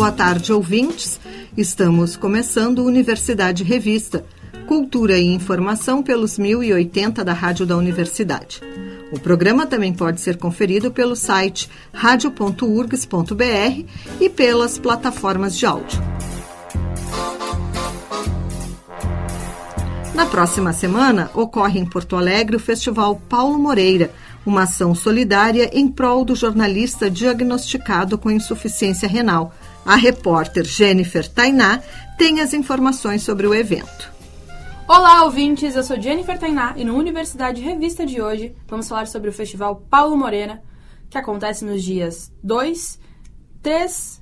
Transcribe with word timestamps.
Boa 0.00 0.12
tarde, 0.12 0.50
ouvintes. 0.50 1.20
Estamos 1.54 2.16
começando 2.16 2.82
Universidade 2.82 3.62
Revista, 3.62 4.24
Cultura 4.66 5.18
e 5.18 5.26
Informação 5.26 6.02
pelos 6.02 6.38
1080 6.38 7.22
da 7.22 7.34
Rádio 7.34 7.66
da 7.66 7.76
Universidade. 7.76 8.62
O 9.12 9.18
programa 9.18 9.66
também 9.66 9.92
pode 9.92 10.20
ser 10.20 10.36
conferido 10.36 10.90
pelo 10.90 11.16
site 11.16 11.68
radio.urgs.br 11.92 13.84
e 14.20 14.28
pelas 14.28 14.78
plataformas 14.78 15.56
de 15.56 15.66
áudio. 15.66 16.00
Na 20.14 20.26
próxima 20.26 20.72
semana, 20.72 21.30
ocorre 21.34 21.80
em 21.80 21.86
Porto 21.86 22.14
Alegre 22.14 22.56
o 22.56 22.60
Festival 22.60 23.20
Paulo 23.28 23.58
Moreira, 23.58 24.10
uma 24.44 24.62
ação 24.62 24.94
solidária 24.94 25.70
em 25.72 25.88
prol 25.88 26.24
do 26.24 26.34
jornalista 26.34 27.10
diagnosticado 27.10 28.18
com 28.18 28.30
insuficiência 28.30 29.08
renal 29.08 29.54
a 29.84 29.96
repórter 29.96 30.64
Jennifer 30.64 31.26
Tainá 31.26 31.80
tem 32.18 32.40
as 32.40 32.52
informações 32.52 33.22
sobre 33.22 33.46
o 33.46 33.54
evento. 33.54 34.09
Olá, 34.92 35.22
ouvintes! 35.22 35.76
Eu 35.76 35.84
sou 35.84 36.00
Jennifer 36.00 36.36
Tainá 36.36 36.74
e 36.76 36.82
no 36.82 36.96
Universidade 36.96 37.60
Revista 37.60 38.04
de 38.04 38.20
hoje 38.20 38.56
vamos 38.66 38.88
falar 38.88 39.06
sobre 39.06 39.30
o 39.30 39.32
Festival 39.32 39.76
Paulo 39.88 40.16
Morena, 40.16 40.64
que 41.08 41.16
acontece 41.16 41.64
nos 41.64 41.84
dias 41.84 42.32
2, 42.42 42.98
3, 43.62 44.20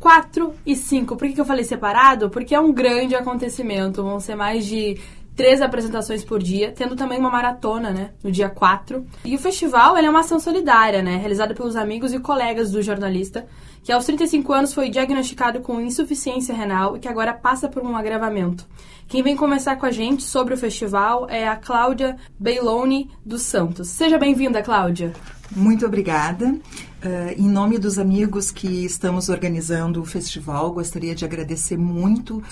4 0.00 0.54
e 0.66 0.74
5. 0.74 1.16
Por 1.16 1.28
que 1.28 1.40
eu 1.40 1.44
falei 1.44 1.62
separado? 1.62 2.30
Porque 2.30 2.52
é 2.52 2.58
um 2.58 2.72
grande 2.72 3.14
acontecimento. 3.14 4.02
Vão 4.02 4.18
ser 4.18 4.34
mais 4.34 4.66
de 4.66 4.98
três 5.38 5.62
apresentações 5.62 6.24
por 6.24 6.42
dia, 6.42 6.72
tendo 6.72 6.96
também 6.96 7.16
uma 7.16 7.30
maratona, 7.30 7.92
né, 7.92 8.10
no 8.24 8.32
dia 8.32 8.48
4. 8.48 9.06
E 9.24 9.36
o 9.36 9.38
festival 9.38 9.96
é 9.96 10.10
uma 10.10 10.18
ação 10.18 10.40
solidária, 10.40 11.00
né, 11.00 11.16
realizada 11.16 11.54
pelos 11.54 11.76
amigos 11.76 12.12
e 12.12 12.18
colegas 12.18 12.72
do 12.72 12.82
jornalista, 12.82 13.46
que 13.84 13.92
aos 13.92 14.04
35 14.04 14.52
anos 14.52 14.74
foi 14.74 14.90
diagnosticado 14.90 15.60
com 15.60 15.80
insuficiência 15.80 16.52
renal 16.52 16.96
e 16.96 16.98
que 16.98 17.06
agora 17.06 17.32
passa 17.32 17.68
por 17.68 17.84
um 17.84 17.96
agravamento. 17.96 18.66
Quem 19.06 19.22
vem 19.22 19.36
conversar 19.36 19.76
com 19.76 19.86
a 19.86 19.92
gente 19.92 20.24
sobre 20.24 20.54
o 20.54 20.56
festival 20.58 21.30
é 21.30 21.46
a 21.46 21.54
Cláudia 21.54 22.16
Beilone 22.36 23.08
dos 23.24 23.42
Santos. 23.42 23.90
Seja 23.90 24.18
bem-vinda, 24.18 24.60
Cláudia. 24.60 25.12
Muito 25.54 25.86
obrigada. 25.86 26.46
Uh, 26.46 27.32
em 27.38 27.48
nome 27.48 27.78
dos 27.78 27.96
amigos 27.96 28.50
que 28.50 28.84
estamos 28.84 29.28
organizando 29.28 30.02
o 30.02 30.04
festival, 30.04 30.72
gostaria 30.72 31.14
de 31.14 31.24
agradecer 31.24 31.78
muito 31.78 32.42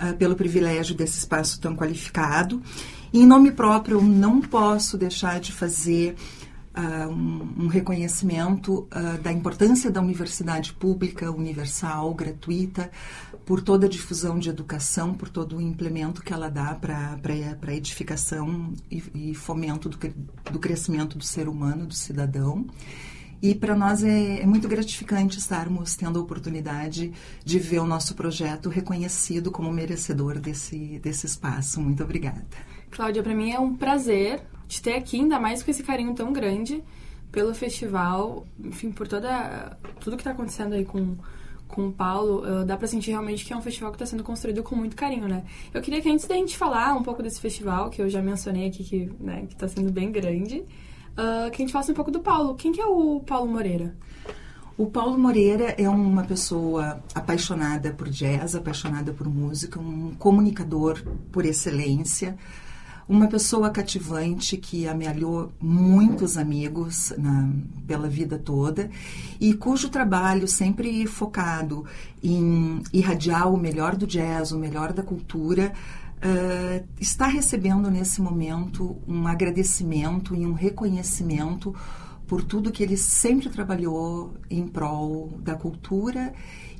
uh, 0.00 0.16
pelo 0.16 0.36
privilégio 0.36 0.94
desse 0.94 1.18
espaço 1.18 1.60
tão 1.60 1.76
qualificado. 1.76 2.62
E, 3.12 3.20
em 3.20 3.26
nome 3.26 3.52
próprio, 3.52 3.98
eu 3.98 4.02
não 4.02 4.40
posso 4.40 4.98
deixar 4.98 5.40
de 5.40 5.52
fazer 5.52 6.14
uh, 6.76 7.08
um, 7.08 7.64
um, 7.64 7.66
reconhecimento 7.66 8.88
uh, 8.92 9.18
da 9.22 9.32
importância 9.32 9.90
da 9.90 10.00
universidade 10.00 10.72
pública, 10.72 11.30
universal, 11.30 12.12
gratuita, 12.14 12.90
por 13.44 13.60
toda 13.60 13.86
a 13.86 13.88
difusão 13.88 14.38
de 14.38 14.50
educação, 14.50 15.14
por 15.14 15.28
todo 15.28 15.56
o 15.56 15.60
implemento 15.60 16.22
que 16.22 16.32
ela 16.32 16.50
dá 16.50 16.74
para 16.74 17.18
a 17.66 17.74
edificação 17.74 18.74
e, 18.90 19.02
e 19.14 19.34
fomento 19.34 19.88
do, 19.88 19.98
do 20.50 20.58
crescimento 20.58 21.16
do 21.16 21.24
ser 21.24 21.48
humano, 21.48 21.86
do 21.86 21.94
cidadão. 21.94 22.66
E 23.42 23.54
para 23.54 23.74
nós 23.74 24.02
é, 24.02 24.40
é, 24.40 24.46
muito 24.46 24.66
gratificante 24.68 25.38
estarmos 25.38 25.96
tendo 25.96 26.18
a 26.18 26.22
oportunidade 26.22 27.12
de 27.44 27.58
ver 27.58 27.80
o 27.80 27.86
nosso 27.86 28.14
projeto 28.14 28.68
reconhecido 28.68 29.50
como 29.50 29.72
merecedor 29.72 30.38
desse, 30.38 30.98
desse 30.98 31.26
espaço. 31.26 31.80
Muito 31.80 32.02
obrigada. 32.02 32.44
Cláudia, 32.90 33.22
para 33.22 33.34
mim 33.34 33.50
é 33.52 33.60
um 33.60 33.76
prazer 33.76 34.42
te 34.66 34.82
ter 34.82 34.94
aqui, 34.94 35.20
ainda 35.20 35.38
mais 35.38 35.62
com 35.62 35.70
esse 35.70 35.82
carinho 35.82 36.14
tão 36.14 36.32
grande 36.32 36.82
pelo 37.30 37.54
festival, 37.54 38.46
enfim, 38.58 38.90
por 38.90 39.06
toda 39.06 39.76
tudo 40.00 40.16
que 40.16 40.22
está 40.22 40.30
acontecendo 40.30 40.74
aí 40.74 40.84
com 40.84 41.16
com 41.68 41.88
o 41.88 41.92
Paulo, 41.92 42.42
uh, 42.42 42.64
dá 42.64 42.76
para 42.76 42.86
sentir 42.86 43.10
realmente 43.10 43.44
que 43.44 43.52
é 43.52 43.56
um 43.56 43.60
festival 43.60 43.90
que 43.90 43.96
está 43.96 44.06
sendo 44.06 44.22
construído 44.22 44.62
com 44.62 44.76
muito 44.76 44.94
carinho, 44.94 45.28
né? 45.28 45.44
Eu 45.74 45.82
queria 45.82 46.00
que 46.00 46.08
antes 46.08 46.26
da 46.26 46.34
gente 46.34 46.56
falar 46.56 46.94
um 46.94 47.02
pouco 47.02 47.22
desse 47.22 47.40
festival, 47.40 47.90
que 47.90 48.00
eu 48.00 48.08
já 48.08 48.22
mencionei 48.22 48.68
aqui 48.68 48.84
que 48.84 49.10
né, 49.20 49.46
está 49.50 49.66
sendo 49.66 49.90
bem 49.90 50.10
grande, 50.10 50.64
uh, 51.16 51.50
que 51.50 51.56
a 51.56 51.64
gente 51.64 51.72
falasse 51.72 51.90
um 51.90 51.94
pouco 51.94 52.10
do 52.10 52.20
Paulo. 52.20 52.54
Quem 52.54 52.72
que 52.72 52.80
é 52.80 52.86
o 52.86 53.20
Paulo 53.20 53.50
Moreira? 53.50 53.94
O 54.78 54.86
Paulo 54.86 55.18
Moreira 55.18 55.74
é 55.78 55.88
uma 55.88 56.22
pessoa 56.22 57.02
apaixonada 57.14 57.92
por 57.92 58.10
jazz, 58.10 58.54
apaixonada 58.54 59.10
por 59.10 59.26
música, 59.26 59.80
um 59.80 60.12
comunicador 60.18 61.02
por 61.32 61.46
excelência, 61.46 62.36
uma 63.08 63.26
pessoa 63.26 63.70
cativante 63.70 64.56
que 64.58 64.86
amealhou 64.86 65.50
muitos 65.58 66.36
amigos 66.36 67.14
na, 67.16 67.48
pela 67.86 68.06
vida 68.06 68.36
toda 68.36 68.90
e 69.40 69.54
cujo 69.54 69.88
trabalho 69.88 70.46
sempre 70.46 71.06
focado 71.06 71.86
em 72.22 72.82
irradiar 72.92 73.50
o 73.50 73.56
melhor 73.56 73.96
do 73.96 74.06
jazz, 74.06 74.52
o 74.52 74.58
melhor 74.58 74.92
da 74.92 75.02
cultura, 75.02 75.72
uh, 76.18 76.86
está 77.00 77.26
recebendo 77.26 77.90
nesse 77.90 78.20
momento 78.20 79.00
um 79.06 79.26
agradecimento 79.26 80.34
e 80.34 80.46
um 80.46 80.52
reconhecimento 80.52 81.74
por 82.26 82.42
tudo 82.42 82.72
que 82.72 82.82
ele 82.82 82.96
sempre 82.96 83.48
trabalhou 83.48 84.34
em 84.50 84.66
prol 84.66 85.38
da 85.38 85.54
cultura 85.54 86.32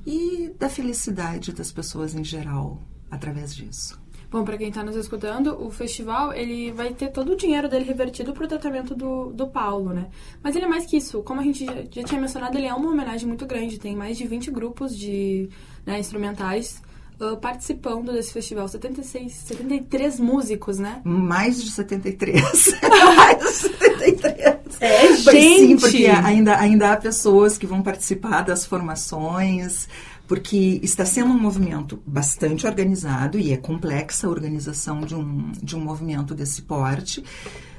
e 0.05 0.53
da 0.59 0.69
felicidade 0.69 1.53
das 1.53 1.71
pessoas 1.71 2.15
em 2.15 2.25
geral 2.25 2.83
através 3.11 3.55
disso. 3.55 4.01
Bom, 4.29 4.45
para 4.45 4.59
quem 4.59 4.69
está 4.69 4.83
nos 4.83 4.97
escutando, 4.97 5.57
o 5.65 5.71
festival 5.71 6.33
ele 6.33 6.73
vai 6.73 6.93
ter 6.93 7.09
todo 7.11 7.33
o 7.33 7.37
dinheiro 7.37 7.69
dele 7.69 7.85
revertido 7.85 8.33
para 8.33 8.45
o 8.45 8.49
tratamento 8.49 8.93
do, 8.93 9.33
do 9.33 9.47
Paulo, 9.47 9.95
né? 9.95 10.09
Mas 10.43 10.57
ele 10.57 10.65
é 10.65 10.69
mais 10.69 10.85
que 10.85 10.97
isso. 10.97 11.23
Como 11.23 11.41
a 11.41 11.45
gente 11.45 11.65
já, 11.65 11.75
já, 11.89 12.03
tinha 12.03 12.21
mencionado, 12.21 12.59
ele 12.59 12.67
é 12.67 12.75
uma 12.75 12.91
homenagem 12.91 13.27
muito 13.29 13.47
grande. 13.47 13.79
Tem 13.79 13.95
mais 13.95 14.19
de 14.19 14.27
20 14.27 14.51
grupos 14.51 14.99
de 14.99 15.49
né, 15.87 16.01
instrumentais 16.01 16.83
uh, 17.21 17.37
participando 17.37 18.12
desse 18.12 18.32
festival. 18.32 18.69
76, 18.69 19.32
73 19.32 20.21
músicos, 20.21 20.78
né? 20.78 21.00
Mais 21.04 21.62
de 21.62 21.71
73. 21.71 22.43
Mais 23.16 23.38
de 23.38 23.53
73. 23.53 24.56
É, 24.81 25.16
gente! 25.16 25.31
Sim, 25.31 25.76
porque 25.76 26.06
ainda, 26.06 26.59
ainda 26.59 26.93
há 26.93 26.97
pessoas 26.97 27.56
que 27.56 27.66
vão 27.66 27.82
participar 27.82 28.43
das 28.43 28.66
formações 28.66 29.88
porque 30.26 30.81
está 30.82 31.05
sendo 31.05 31.31
um 31.31 31.38
movimento 31.38 32.03
bastante 32.05 32.66
organizado 32.66 33.38
e 33.38 33.53
é 33.53 33.56
complexa 33.56 34.26
a 34.26 34.31
organização 34.31 35.00
de 35.00 35.15
um, 35.15 35.53
de 35.62 35.76
um 35.76 35.81
movimento 35.81 36.34
desse 36.34 36.62
porte. 36.62 37.22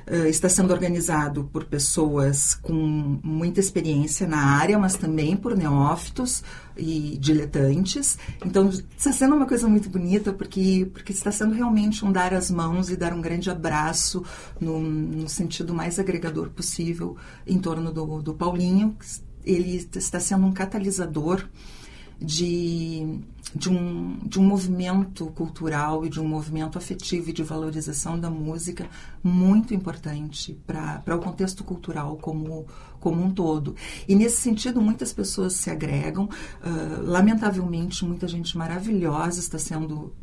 Uh, 0.10 0.28
está 0.28 0.48
sendo 0.48 0.72
organizado 0.72 1.44
por 1.52 1.66
pessoas 1.66 2.56
com 2.56 3.20
muita 3.22 3.60
experiência 3.60 4.26
na 4.26 4.38
área, 4.38 4.80
mas 4.80 4.96
também 4.96 5.36
por 5.36 5.54
neófitos 5.54 6.44
e 6.78 7.18
diletantes. 7.18 8.18
Então, 8.46 8.70
está 8.70 9.12
sendo 9.12 9.36
uma 9.36 9.46
coisa 9.46 9.68
muito 9.68 9.90
bonita, 9.90 10.32
porque, 10.32 10.90
porque 10.94 11.12
está 11.12 11.30
sendo 11.30 11.54
realmente 11.54 12.06
um 12.06 12.12
dar 12.12 12.34
as 12.34 12.50
mãos 12.50 12.90
e 12.90 12.96
dar 12.96 13.14
um 13.14 13.20
grande 13.20 13.50
abraço 13.50 14.24
no, 14.62 14.80
no 14.80 15.28
sentido 15.28 15.74
mais 15.74 16.00
agregador 16.00 16.52
possível 16.52 17.18
em 17.46 17.60
torno 17.60 17.92
do, 17.92 18.22
do 18.22 18.34
Paulinho. 18.34 18.96
Ele 19.44 19.90
está 19.94 20.22
sendo 20.22 20.46
um 20.46 20.54
catalisador 20.54 21.46
de, 22.20 23.20
de, 23.54 23.70
um, 23.70 24.20
de 24.24 24.40
um 24.40 24.44
movimento 24.44 25.28
cultural 25.28 26.06
e 26.06 26.10
de 26.10 26.20
um 26.20 26.28
movimento 26.28 26.78
afetivo 26.78 27.30
e 27.30 27.34
de 27.34 27.44
valorização 27.44 28.20
da 28.20 28.30
música 28.30 28.88
muito 29.24 29.74
importante 29.74 30.60
para 30.66 31.16
o 31.16 31.20
contexto 31.20 31.64
cultural 31.64 32.18
como, 32.18 32.66
como 33.00 33.24
um 33.24 33.32
todo. 33.32 33.76
E 34.08 34.16
nesse 34.16 34.42
sentido, 34.42 34.82
muitas 34.82 35.14
pessoas 35.14 35.54
se 35.54 35.70
agregam. 35.70 36.26
Uh, 36.26 37.02
lamentavelmente, 37.04 38.06
muita 38.06 38.28
gente 38.28 38.58
maravilhosa 38.58 39.40
está 39.40 39.58
sendo 39.58 40.14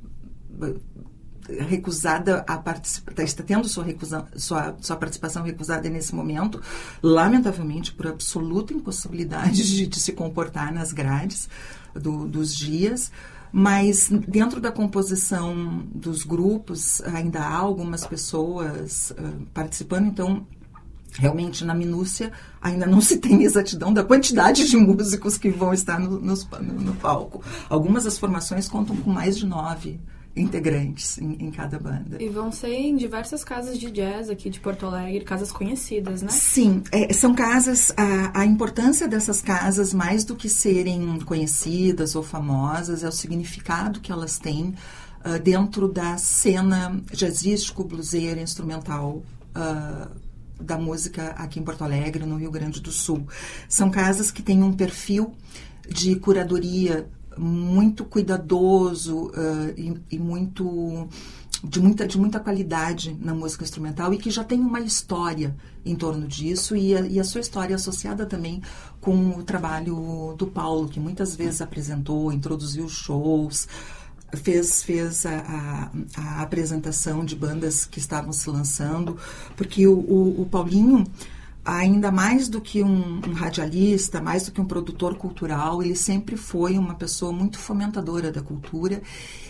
recusada 1.69 2.45
a 2.47 2.57
participar, 2.57 3.23
está 3.23 3.43
tendo 3.43 3.69
sua, 3.69 3.85
recusa, 3.85 4.27
sua, 4.37 4.77
sua 4.81 4.97
participação 4.97 5.43
recusada 5.43 5.89
nesse 5.91 6.15
momento, 6.15 6.63
lamentavelmente 7.03 7.93
por 7.93 8.07
absoluta 8.07 8.73
impossibilidade 8.73 9.63
de, 9.77 9.87
de 9.87 10.01
se 10.01 10.13
comportar 10.13 10.73
nas 10.73 10.93
grades 10.93 11.49
do, 11.95 12.27
dos 12.27 12.55
dias, 12.55 13.11
mas 13.53 14.11
dentro 14.27 14.61
da 14.61 14.73
composição 14.73 15.85
dos 15.95 16.25
grupos 16.25 17.01
ainda 17.03 17.41
há 17.41 17.57
algumas 17.57 18.07
pessoas 18.07 19.13
uh, 19.13 19.47
participando, 19.55 20.07
então 20.07 20.47
realmente 21.13 21.65
na 21.65 21.75
minúcia 21.75 22.33
ainda 22.61 22.87
não 22.87 23.01
se 23.03 23.19
tem 23.19 23.43
exatidão 23.43 23.93
da 23.93 24.03
quantidade 24.03 24.69
de 24.69 24.77
músicos 24.77 25.39
que 25.39 25.51
vão 25.51 25.73
estar 25.73 26.01
no, 26.01 26.21
no, 26.21 26.35
no 26.81 26.95
palco. 26.97 27.43
Algumas 27.69 28.05
das 28.05 28.19
formações 28.19 28.69
contam 28.69 28.97
com 28.97 29.11
mais 29.11 29.39
de 29.39 29.47
nove 29.47 30.01
integrantes 30.37 31.19
em, 31.19 31.47
em, 31.47 31.51
cada 31.51 31.79
banda. 31.79 32.21
E 32.21 32.29
vão 32.29 32.51
ser 32.51 32.73
em 32.73 32.97
diversas 32.97 33.45
casas 33.45 33.79
de 33.79 33.91
jazz 33.91 34.29
aqui 34.29 34.51
de 34.51 34.59
Porto 34.59 34.87
Alegre, 34.87 35.25
casas 35.25 35.53
conhecidas, 35.53 36.23
né? 36.23 36.29
Sim, 36.29 36.83
é, 36.91 37.13
são 37.13 37.35
casas. 37.35 37.93
A, 37.97 38.41
a, 38.41 38.45
importância 38.45 39.07
dessas 39.07 39.41
casas, 39.41 39.95
mais 39.95 40.25
do 40.25 40.35
que 40.35 40.49
serem 40.49 41.19
conhecidas 41.21 42.17
ou 42.17 42.23
famosas, 42.23 43.05
é 43.05 43.09
o 43.09 43.13
significado 43.13 44.01
que 44.01 44.11
elas 44.11 44.39
têm 44.39 44.75
uh, 45.25 45.39
dentro 45.43 45.89
da 45.89 46.17
cena 46.19 47.01
jazzístico, 47.13 47.85
bluseira, 47.85 48.41
instrumental. 48.41 49.23
Uh, 49.57 50.25
da 50.61 50.79
música 50.79 51.31
aqui 51.31 51.59
em 51.59 51.63
Porto 51.65 51.83
Alegre, 51.83 52.25
no 52.25 52.37
Rio 52.37 52.51
Grande 52.51 52.81
do 52.81 52.93
Sul. 52.93 53.27
São 53.69 53.91
casas 53.91 54.31
que 54.31 54.41
têm 54.41 54.63
um 54.63 54.73
perfil 54.73 55.35
de 55.89 56.15
curadoria 56.17 57.09
muito 57.39 58.05
cuidadoso 58.05 59.27
uh, 59.29 59.75
e, 59.77 59.95
e, 60.11 60.19
muito 60.19 61.09
de 61.63 61.81
muita, 61.81 62.07
de 62.07 62.19
muita 62.19 62.39
qualidade 62.39 63.17
na 63.21 63.35
música 63.35 63.65
instrumental 63.65 64.13
e 64.13 64.19
que 64.19 64.31
já 64.31 64.45
tem 64.45 64.61
uma 64.61 64.81
história 64.81 65.57
em 65.85 65.97
torno 65.97 66.29
disso 66.29 66.77
e 66.77 66.95
a, 66.95 67.01
e 67.01 67.19
a 67.19 67.25
sua 67.25 67.41
história 67.41 67.75
associada 67.75 68.27
também 68.27 68.63
com 69.01 69.31
o 69.31 69.43
trabalho 69.43 70.35
do 70.37 70.47
Paulo, 70.47 70.89
que 70.89 71.01
muitas 71.01 71.35
vezes 71.35 71.63
apresentou, 71.63 72.33
introduziu 72.33 72.89
shows, 72.89 73.67
fez, 74.37 74.83
fez 74.83 75.25
a, 75.27 75.39
a, 75.39 75.91
a 76.17 76.43
apresentação 76.43 77.25
de 77.25 77.35
bandas 77.35 77.87
que 77.87 77.99
estavam 77.99 78.33
se 78.33 78.49
lançando, 78.51 79.17
porque 79.57 79.87
o, 79.87 79.99
o, 79.99 80.43
o 80.43 80.47
Paulinho 80.47 81.05
ainda 81.65 82.13
mais 82.13 82.49
do 82.49 82.61
que 82.61 82.83
um, 82.83 83.17
um, 83.27 83.33
radialista, 83.33 84.21
mais 84.21 84.45
do 84.45 84.53
que 84.53 84.61
um 84.61 84.67
produtor 84.67 85.17
cultural, 85.17 85.83
ele 85.83 85.97
sempre 85.97 86.37
foi 86.37 86.77
uma 86.77 86.95
pessoa 86.95 87.33
muito 87.33 87.59
fomentadora 87.59 88.31
da 88.31 88.43
cultura 88.43 89.03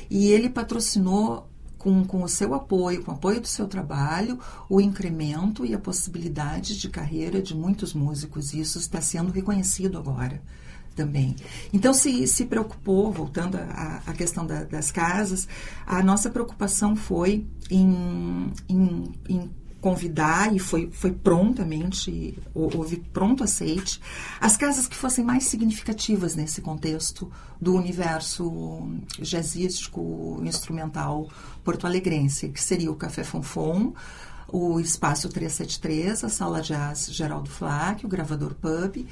e 0.09 0.31
ele 0.31 0.49
patrocinou 0.49 1.49
com, 1.77 2.05
com 2.05 2.23
o 2.23 2.29
seu 2.29 2.55
apoio, 2.55 3.03
com 3.03 3.11
o 3.11 3.15
apoio 3.15 3.41
do 3.41 3.49
seu 3.49 3.67
trabalho, 3.67 4.39
o 4.71 4.81
incremento 4.81 5.67
e 5.67 5.75
a 5.75 5.79
possibilidade 5.79 6.79
de 6.79 6.89
carreira 6.89 7.43
de 7.43 7.55
muitos 7.55 7.93
músicos. 7.93 8.55
E 8.55 8.61
isso 8.61 8.79
está 8.79 9.01
sendo 9.01 9.31
reconhecido 9.31 9.99
agora 9.99 10.41
também. 10.95 11.35
Então, 11.73 11.93
se, 11.93 12.27
se 12.27 12.47
preocupou, 12.47 13.13
voltando 13.13 13.57
à, 13.57 14.13
questão 14.17 14.47
da, 14.47 14.65
das 14.65 14.91
casas, 14.91 15.47
a 15.85 16.03
nossa 16.03 16.31
preocupação 16.31 16.95
foi 16.95 17.47
em, 17.69 18.53
em, 18.69 19.13
em 19.29 19.51
convidar 19.85 20.57
e 20.57 20.59
foi, 20.59 20.89
foi 20.91 21.13
prontamente, 21.13 22.39
houve 22.55 22.97
pronto 23.13 23.45
aceite, 23.45 24.01
as 24.41 24.57
casas 24.57 24.87
que 24.87 24.97
fossem 24.97 25.23
mais 25.23 25.45
significativas 25.45 26.35
nesse 26.35 26.63
contexto 26.63 27.31
do 27.61 27.75
universo 27.75 28.89
jazzístico 29.21 30.41
instrumental 30.43 31.29
porto-alegrense, 31.63 32.49
que 32.49 32.63
seria 32.63 32.91
o 32.91 32.97
Café 32.97 33.25
Fonfon, 33.25 33.93
o 34.49 34.81
Espaço 34.81 35.29
373, 35.29 36.25
a 36.25 36.31
Sala 36.31 36.63
Jazz 36.63 37.11
Geraldo 37.13 37.51
Flack, 37.51 38.07
o 38.07 38.09
Gravador 38.09 38.55
Pub, 38.55 39.07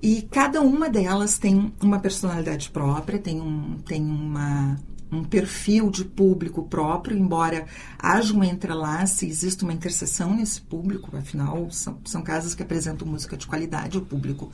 e 0.00 0.22
cada 0.30 0.60
uma 0.60 0.88
delas 0.88 1.38
tem 1.38 1.74
uma 1.82 1.98
personalidade 1.98 2.70
própria, 2.70 3.18
tem, 3.18 3.40
um, 3.40 3.78
tem 3.84 4.00
uma 4.00 4.78
um 5.10 5.24
perfil 5.24 5.90
de 5.90 6.04
público 6.04 6.62
próprio, 6.64 7.16
embora 7.16 7.66
haja 7.98 8.34
um 8.34 8.44
entrelace, 8.44 9.26
exista 9.26 9.64
uma 9.64 9.72
interseção 9.72 10.34
nesse 10.34 10.60
público, 10.60 11.16
afinal, 11.16 11.70
são, 11.70 11.98
são 12.04 12.22
casas 12.22 12.54
que 12.54 12.62
apresentam 12.62 13.06
música 13.06 13.36
de 13.36 13.46
qualidade, 13.46 13.98
o 13.98 14.02
público, 14.02 14.50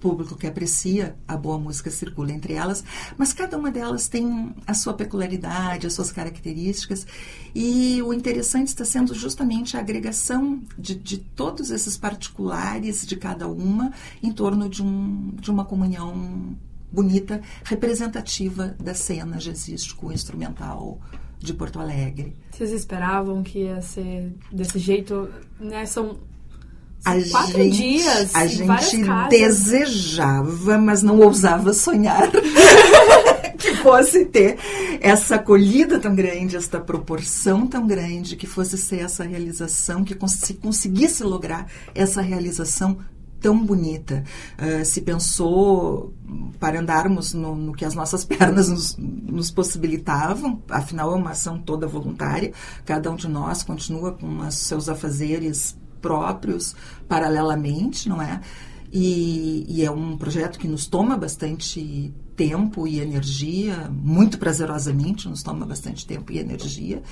público 0.00 0.36
que 0.36 0.46
aprecia 0.46 1.16
a 1.26 1.36
boa 1.36 1.58
música 1.58 1.90
circula 1.90 2.32
entre 2.32 2.54
elas, 2.54 2.82
mas 3.16 3.32
cada 3.32 3.56
uma 3.58 3.70
delas 3.70 4.08
tem 4.08 4.54
a 4.66 4.74
sua 4.74 4.94
peculiaridade, 4.94 5.86
as 5.86 5.92
suas 5.92 6.10
características, 6.10 7.06
e 7.54 8.02
o 8.02 8.12
interessante 8.12 8.68
está 8.68 8.84
sendo 8.84 9.14
justamente 9.14 9.76
a 9.76 9.80
agregação 9.80 10.62
de, 10.78 10.94
de 10.94 11.18
todos 11.18 11.70
esses 11.70 11.96
particulares 11.96 13.06
de 13.06 13.16
cada 13.16 13.46
uma 13.46 13.92
em 14.22 14.32
torno 14.32 14.68
de, 14.68 14.82
um, 14.82 15.34
de 15.40 15.50
uma 15.50 15.64
comunhão 15.64 16.56
bonita, 16.94 17.42
representativa 17.64 18.76
da 18.80 18.94
cena 18.94 19.38
jazzístico-instrumental 19.38 21.00
de 21.38 21.52
Porto 21.52 21.80
Alegre. 21.80 22.36
Vocês 22.52 22.70
esperavam 22.70 23.42
que 23.42 23.64
ia 23.64 23.82
ser 23.82 24.32
desse 24.50 24.78
jeito? 24.78 25.28
Né? 25.60 25.84
São 25.84 26.18
a 27.04 27.20
quatro 27.30 27.62
gente, 27.62 27.76
dias. 27.76 28.34
A 28.34 28.46
gente 28.46 29.28
desejava, 29.28 30.78
mas 30.78 31.02
não 31.02 31.18
ousava 31.20 31.74
sonhar 31.74 32.30
que 33.58 33.74
fosse 33.76 34.24
ter 34.24 34.56
essa 35.00 35.34
acolhida 35.34 35.98
tão 35.98 36.14
grande, 36.14 36.56
esta 36.56 36.80
proporção 36.80 37.66
tão 37.66 37.86
grande, 37.86 38.36
que 38.36 38.46
fosse 38.46 38.78
ser 38.78 39.00
essa 39.00 39.24
realização, 39.24 40.02
que 40.02 40.14
cons 40.14 40.54
conseguisse 40.62 41.22
lograr 41.22 41.66
essa 41.94 42.22
realização 42.22 42.98
tão 43.44 43.62
bonita. 43.62 44.24
Uh, 44.58 44.82
se 44.86 45.02
pensou 45.02 46.14
para 46.58 46.80
andarmos 46.80 47.34
no, 47.34 47.54
no 47.54 47.74
que 47.74 47.84
as 47.84 47.94
nossas 47.94 48.24
pernas 48.24 48.70
nos, 48.70 48.96
nos, 48.96 49.50
possibilitavam, 49.50 50.62
afinal 50.70 51.12
é 51.12 51.14
uma 51.14 51.32
ação 51.32 51.58
toda 51.58 51.86
voluntária, 51.86 52.54
cada 52.86 53.10
um 53.10 53.16
de 53.16 53.28
nós 53.28 53.62
continua 53.62 54.12
com 54.12 54.38
os 54.38 54.54
seus 54.54 54.88
afazeres 54.88 55.76
próprios 56.00 56.74
paralelamente, 57.06 58.08
não 58.08 58.22
é? 58.22 58.40
E, 58.90 59.66
e, 59.68 59.84
é 59.84 59.90
um 59.90 60.16
projeto 60.16 60.58
que 60.58 60.68
nos 60.68 60.86
toma 60.86 61.14
bastante 61.18 62.14
tempo 62.34 62.86
e 62.86 63.00
energia, 63.00 63.90
muito 63.90 64.38
prazerosamente 64.38 65.28
nos 65.28 65.42
toma 65.42 65.66
bastante 65.66 66.06
tempo 66.06 66.32
e 66.32 66.38
energia. 66.38 67.02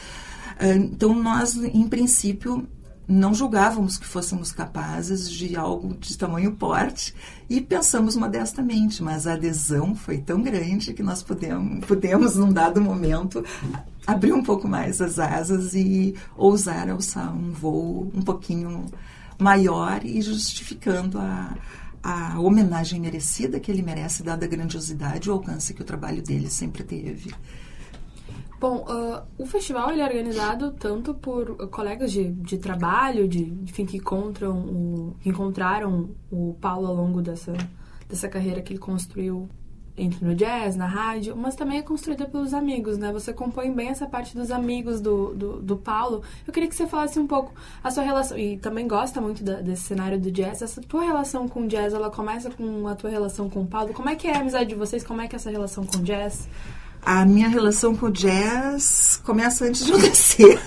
Uh, 0.58 0.78
então, 0.92 1.14
nós, 1.14 1.56
em 1.56 1.86
princípio, 1.88 2.66
não 3.06 3.34
julgávamos 3.34 3.98
que 3.98 4.06
fôssemos 4.06 4.52
capazes 4.52 5.30
de 5.30 5.56
algo 5.56 5.94
de 5.94 6.16
tamanho 6.16 6.52
porte 6.52 7.14
e 7.48 7.60
pensamos 7.60 8.16
modestamente, 8.16 9.02
mas 9.02 9.26
a 9.26 9.34
adesão 9.34 9.94
foi 9.94 10.18
tão 10.18 10.40
grande 10.40 10.94
que 10.94 11.02
nós 11.02 11.22
pudemos, 11.22 11.84
pudemos 11.84 12.36
num 12.36 12.52
dado 12.52 12.80
momento, 12.80 13.44
abrir 14.06 14.32
um 14.32 14.42
pouco 14.42 14.68
mais 14.68 15.00
as 15.00 15.18
asas 15.18 15.74
e 15.74 16.14
ousar 16.36 16.88
alçar 16.88 17.34
um 17.34 17.52
voo 17.52 18.10
um 18.14 18.22
pouquinho 18.22 18.86
maior 19.38 20.04
e 20.04 20.22
justificando 20.22 21.18
a, 21.18 21.56
a 22.02 22.38
homenagem 22.40 23.00
merecida 23.00 23.58
que 23.58 23.70
ele 23.70 23.82
merece, 23.82 24.22
dada 24.22 24.44
a 24.44 24.48
grandiosidade 24.48 25.28
e 25.28 25.30
o 25.30 25.34
alcance 25.34 25.74
que 25.74 25.82
o 25.82 25.84
trabalho 25.84 26.22
dele 26.22 26.48
sempre 26.48 26.84
teve. 26.84 27.34
Bom, 28.62 28.84
uh, 28.88 29.26
o 29.38 29.44
festival 29.44 29.90
ele 29.90 30.02
é 30.02 30.04
organizado 30.04 30.70
tanto 30.70 31.12
por 31.12 31.68
colegas 31.68 32.12
de, 32.12 32.30
de 32.30 32.58
trabalho, 32.58 33.26
de, 33.26 33.42
enfim, 33.42 33.84
que, 33.84 33.96
encontram 33.96 34.56
o, 34.56 35.16
que 35.20 35.30
encontraram 35.30 36.10
o 36.30 36.56
Paulo 36.60 36.86
ao 36.86 36.94
longo 36.94 37.20
dessa, 37.20 37.52
dessa 38.08 38.28
carreira 38.28 38.62
que 38.62 38.74
ele 38.74 38.78
construiu 38.78 39.48
entre 39.96 40.24
no 40.24 40.32
jazz, 40.32 40.76
na 40.76 40.86
rádio, 40.86 41.36
mas 41.36 41.56
também 41.56 41.78
é 41.78 41.82
construída 41.82 42.24
pelos 42.24 42.54
amigos, 42.54 42.96
né? 42.96 43.10
Você 43.10 43.32
compõe 43.32 43.72
bem 43.72 43.88
essa 43.88 44.06
parte 44.06 44.36
dos 44.36 44.52
amigos 44.52 45.00
do, 45.00 45.34
do, 45.34 45.60
do 45.60 45.76
Paulo. 45.76 46.22
Eu 46.46 46.52
queria 46.52 46.68
que 46.68 46.76
você 46.76 46.86
falasse 46.86 47.18
um 47.18 47.26
pouco 47.26 47.52
a 47.82 47.90
sua 47.90 48.04
relação, 48.04 48.38
e 48.38 48.58
também 48.58 48.86
gosta 48.86 49.20
muito 49.20 49.42
da, 49.42 49.54
desse 49.60 49.82
cenário 49.82 50.20
do 50.20 50.30
jazz, 50.30 50.62
essa 50.62 50.80
tua 50.82 51.02
relação 51.02 51.48
com 51.48 51.62
o 51.62 51.66
jazz, 51.66 51.94
ela 51.94 52.10
começa 52.10 52.48
com 52.48 52.86
a 52.86 52.94
tua 52.94 53.10
relação 53.10 53.50
com 53.50 53.62
o 53.62 53.66
Paulo. 53.66 53.92
Como 53.92 54.08
é 54.08 54.14
que 54.14 54.28
é 54.28 54.36
a 54.36 54.40
amizade 54.40 54.68
de 54.68 54.76
vocês? 54.76 55.02
Como 55.02 55.20
é 55.20 55.26
que 55.26 55.34
é 55.34 55.38
essa 55.38 55.50
relação 55.50 55.84
com 55.84 55.98
o 55.98 56.02
jazz? 56.02 56.48
A 57.04 57.24
minha 57.26 57.48
relação 57.48 57.96
com 57.96 58.06
o 58.06 58.10
jazz 58.12 59.20
começa 59.24 59.64
antes 59.64 59.84
de 59.84 59.90
eu 59.90 59.98
nascer. 60.06 60.60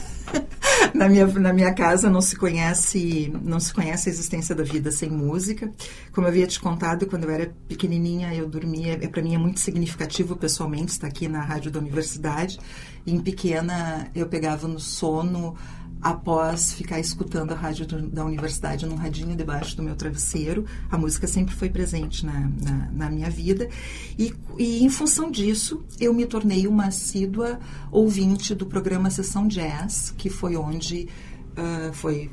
na 0.93 1.07
minha, 1.07 1.25
na 1.25 1.53
minha 1.53 1.73
casa 1.73 2.09
não 2.09 2.19
se 2.19 2.35
conhece 2.35 3.31
não 3.41 3.59
se 3.59 3.73
conhece 3.73 4.09
a 4.09 4.11
existência 4.11 4.53
da 4.53 4.63
vida 4.63 4.91
sem 4.91 5.09
música. 5.09 5.71
Como 6.11 6.27
eu 6.27 6.31
havia 6.31 6.45
te 6.45 6.59
contado, 6.59 7.05
quando 7.05 7.23
eu 7.23 7.29
era 7.29 7.55
pequenininha, 7.69 8.35
eu 8.35 8.49
dormia. 8.49 8.99
É, 9.01 9.07
para 9.07 9.21
mim 9.21 9.33
é 9.33 9.37
muito 9.37 9.61
significativo 9.61 10.35
pessoalmente 10.35 10.91
estar 10.91 11.07
aqui 11.07 11.29
na 11.29 11.41
rádio 11.41 11.71
da 11.71 11.79
universidade. 11.79 12.59
Em 13.07 13.17
pequena, 13.21 14.09
eu 14.13 14.27
pegava 14.27 14.67
no 14.67 14.79
sono 14.79 15.55
após 16.05 16.71
ficar 16.71 16.99
escutando 16.99 17.51
a 17.51 17.55
rádio 17.55 17.83
do, 17.87 17.99
da 18.07 18.23
universidade 18.23 18.85
num 18.85 18.93
radinho 18.93 19.35
debaixo 19.35 19.75
do 19.75 19.81
meu 19.81 19.95
travesseiro. 19.95 20.63
A 20.91 20.99
música 20.99 21.25
sempre 21.25 21.55
foi 21.55 21.67
presente 21.67 22.23
na, 22.23 22.47
na, 22.61 22.91
na 22.91 23.09
minha 23.09 23.27
vida. 23.27 23.67
E, 24.15 24.31
e, 24.55 24.83
em 24.83 24.89
função 24.89 25.31
disso, 25.31 25.83
eu 25.99 26.13
me 26.13 26.27
tornei 26.27 26.67
uma 26.67 26.85
assídua 26.85 27.59
ouvinte 27.91 28.53
do 28.53 28.67
programa 28.67 29.09
Sessão 29.09 29.47
Jazz, 29.47 30.13
que 30.15 30.29
foi 30.29 30.55
onde 30.55 31.09
uh, 31.57 31.91
foi 31.91 32.29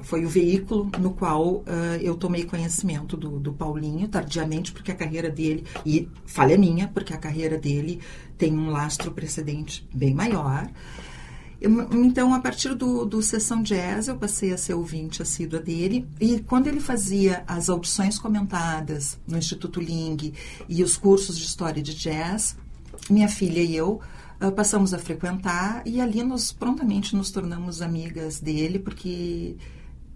foi 0.00 0.24
o 0.24 0.28
veículo 0.28 0.90
no 0.98 1.10
qual 1.10 1.56
uh, 1.56 1.64
eu 2.00 2.14
tomei 2.16 2.44
conhecimento 2.44 3.16
do, 3.16 3.38
do, 3.38 3.52
Paulinho, 3.52 4.08
tardiamente, 4.08 4.72
porque 4.72 4.90
a 4.90 4.94
carreira 4.94 5.28
dele, 5.28 5.64
e 5.84 6.08
falha 6.24 6.56
minha, 6.56 6.88
porque 6.88 7.12
a 7.12 7.16
carreira 7.16 7.58
dele 7.58 8.00
tem 8.38 8.56
um 8.56 8.70
lastro 8.70 9.10
precedente 9.10 9.86
bem 9.92 10.14
maior. 10.14 10.68
Então, 11.60 12.32
a 12.32 12.38
partir 12.38 12.74
do, 12.74 13.04
do 13.04 13.20
Sessão 13.20 13.62
Jazz, 13.62 14.06
eu 14.06 14.16
passei 14.16 14.52
a 14.52 14.58
ser 14.58 14.74
ouvinte 14.74 15.22
assídua 15.22 15.58
dele. 15.58 16.06
E 16.20 16.38
quando 16.40 16.68
ele 16.68 16.78
fazia 16.78 17.42
as 17.48 17.68
audições 17.68 18.18
comentadas 18.18 19.18
no 19.26 19.36
Instituto 19.36 19.80
Ling 19.80 20.32
e 20.68 20.84
os 20.84 20.96
cursos 20.96 21.36
de 21.36 21.44
História 21.44 21.82
de 21.82 21.94
Jazz, 21.94 22.56
minha 23.10 23.28
filha 23.28 23.60
e 23.60 23.74
eu 23.74 24.00
uh, 24.40 24.52
passamos 24.52 24.94
a 24.94 24.98
frequentar 24.98 25.82
e 25.84 26.00
ali 26.00 26.22
nós 26.22 26.52
prontamente 26.52 27.16
nos 27.16 27.30
tornamos 27.30 27.82
amigas 27.82 28.38
dele, 28.38 28.78
porque 28.78 29.56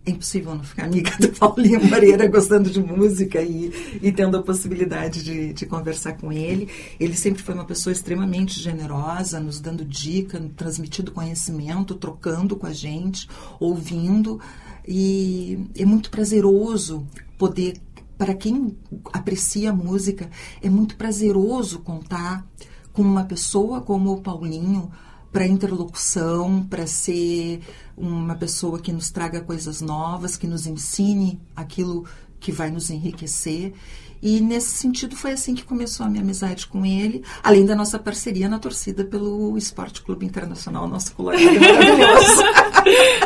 é 0.05 0.11
impossível 0.11 0.55
não 0.55 0.65
ficar 0.65 0.85
amiga 0.85 1.13
do 1.21 1.29
Paulinho 1.29 1.85
Moreira 1.85 2.27
gostando 2.27 2.69
de 2.69 2.81
música 2.81 3.41
e, 3.41 3.73
e 4.03 4.11
tendo 4.11 4.37
a 4.37 4.43
possibilidade 4.43 5.23
de, 5.23 5.53
de, 5.53 5.67
conversar 5.67 6.15
com 6.15 6.33
ele. 6.33 6.69
Ele 6.99 7.15
sempre 7.15 7.43
foi 7.43 7.55
uma 7.55 7.65
pessoa 7.65 7.93
extremamente 7.93 8.61
generosa, 8.61 9.39
nos 9.39 9.61
dando 9.61 9.85
dica, 9.85 10.43
transmitindo 10.57 11.13
conhecimento, 11.13 11.95
trocando 11.95 12.57
com 12.57 12.67
a 12.67 12.73
gente, 12.73 13.29
ouvindo. 13.61 14.41
E 14.87 15.67
é 15.77 15.85
muito 15.85 16.11
prazeroso 16.11 17.07
poder, 17.39 17.81
para 18.19 18.35
quem 18.35 18.77
aprecia 19.13 19.73
música, 19.73 20.29
é 20.61 20.69
muito 20.69 20.97
prazeroso 20.97 21.79
contar 21.79 22.45
com 22.93 23.03
uma 23.03 23.25
pessoa 23.25 23.81
como 23.81 24.13
o 24.13 24.21
Paulinho 24.21 24.91
para 25.33 25.47
interlocução, 25.47 26.65
para 26.69 26.87
ser 26.87 27.61
uma 27.97 28.35
pessoa 28.35 28.79
que 28.79 28.93
nos 28.93 29.11
traga 29.11 29.41
coisas 29.41 29.81
novas, 29.81 30.37
que 30.37 30.47
nos 30.47 30.67
ensine 30.67 31.41
aquilo 31.57 32.05
que 32.39 32.53
vai 32.53 32.71
nos 32.71 32.91
enriquecer. 32.91 33.73
E 34.21 34.41
nesse 34.41 34.71
sentido 34.77 35.17
foi 35.17 35.33
assim 35.33 35.55
que 35.55 35.65
começou 35.65 36.07
a 36.07 36.09
minha 36.09 36.23
amizade 36.23 36.67
com 36.67 36.87
ele, 36.87 37.25
além 37.43 37.67
da 37.67 37.75
nossa 37.75 37.99
parceria 37.99 38.49
na 38.49 38.59
torcida 38.59 39.05
pelo 39.05 39.57
Esporte 39.59 40.03
Clube 40.03 40.25
Internacional, 40.25 40.87
nosso 40.87 41.13
colorado 41.15 41.43
maravilhoso. 41.43 42.43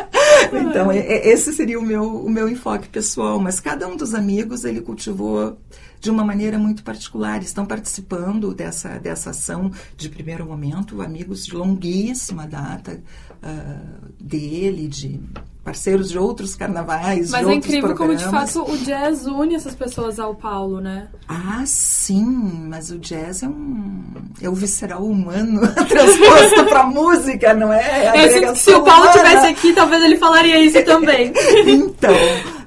então, 0.71 0.91
é, 0.91 0.99
é, 0.99 1.29
esse 1.29 1.53
seria 1.53 1.79
o 1.79 1.83
meu, 1.83 2.25
o 2.25 2.31
meu 2.31 2.49
enfoque 2.49 2.89
pessoal, 2.89 3.39
mas 3.39 3.61
cada 3.61 3.87
um 3.89 3.97
dos 3.97 4.15
amigos 4.15 4.65
ele 4.65 4.81
cultivou 4.81 5.59
de 6.01 6.11
uma 6.11 6.25
maneira 6.25 6.59
muito 6.59 6.83
particular. 6.83 7.43
Estão 7.43 7.67
participando 7.67 8.55
dessa, 8.55 8.99
dessa 8.99 9.31
ação 9.31 9.71
de 9.97 10.09
primeiro 10.09 10.47
momento, 10.47 11.03
amigos 11.03 11.47
de 11.47 11.55
longuíssima 11.55 12.47
data 12.47 13.03
uh, 13.43 14.13
dele, 14.23 14.89
de 14.89 15.21
parceiros 15.67 16.11
de 16.11 16.17
outros 16.17 16.55
carnavais. 16.55 17.31
Mas 17.31 17.49
é 17.49 17.55
incrível 17.55 17.89
programas. 17.93 18.23
como 18.23 18.45
de 18.45 18.53
fato 18.53 18.73
o 18.73 18.79
jazz 18.79 19.27
une 19.27 19.57
essas 19.57 19.75
pessoas 19.75 20.21
ao 20.21 20.33
Paulo, 20.33 20.81
né? 20.81 21.09
Ah, 21.27 21.65
sim, 21.67 22.25
mas 22.69 22.93
o 22.93 22.99
jazz 23.01 23.43
é 23.43 23.49
um 23.49 24.05
é 24.41 24.49
o 24.49 24.55
visceral 24.55 25.05
humano 25.05 25.63
transposto 25.89 26.67
para 26.69 26.85
música, 26.87 27.53
não 27.53 27.73
é? 27.73 28.55
se 28.55 28.71
o 28.73 28.83
Paulo 28.85 29.07
estivesse 29.07 29.47
aqui, 29.47 29.73
talvez 29.73 30.01
ele 30.05 30.17
falaria 30.19 30.61
isso 30.61 30.81
também. 30.85 31.33
então, 31.67 32.15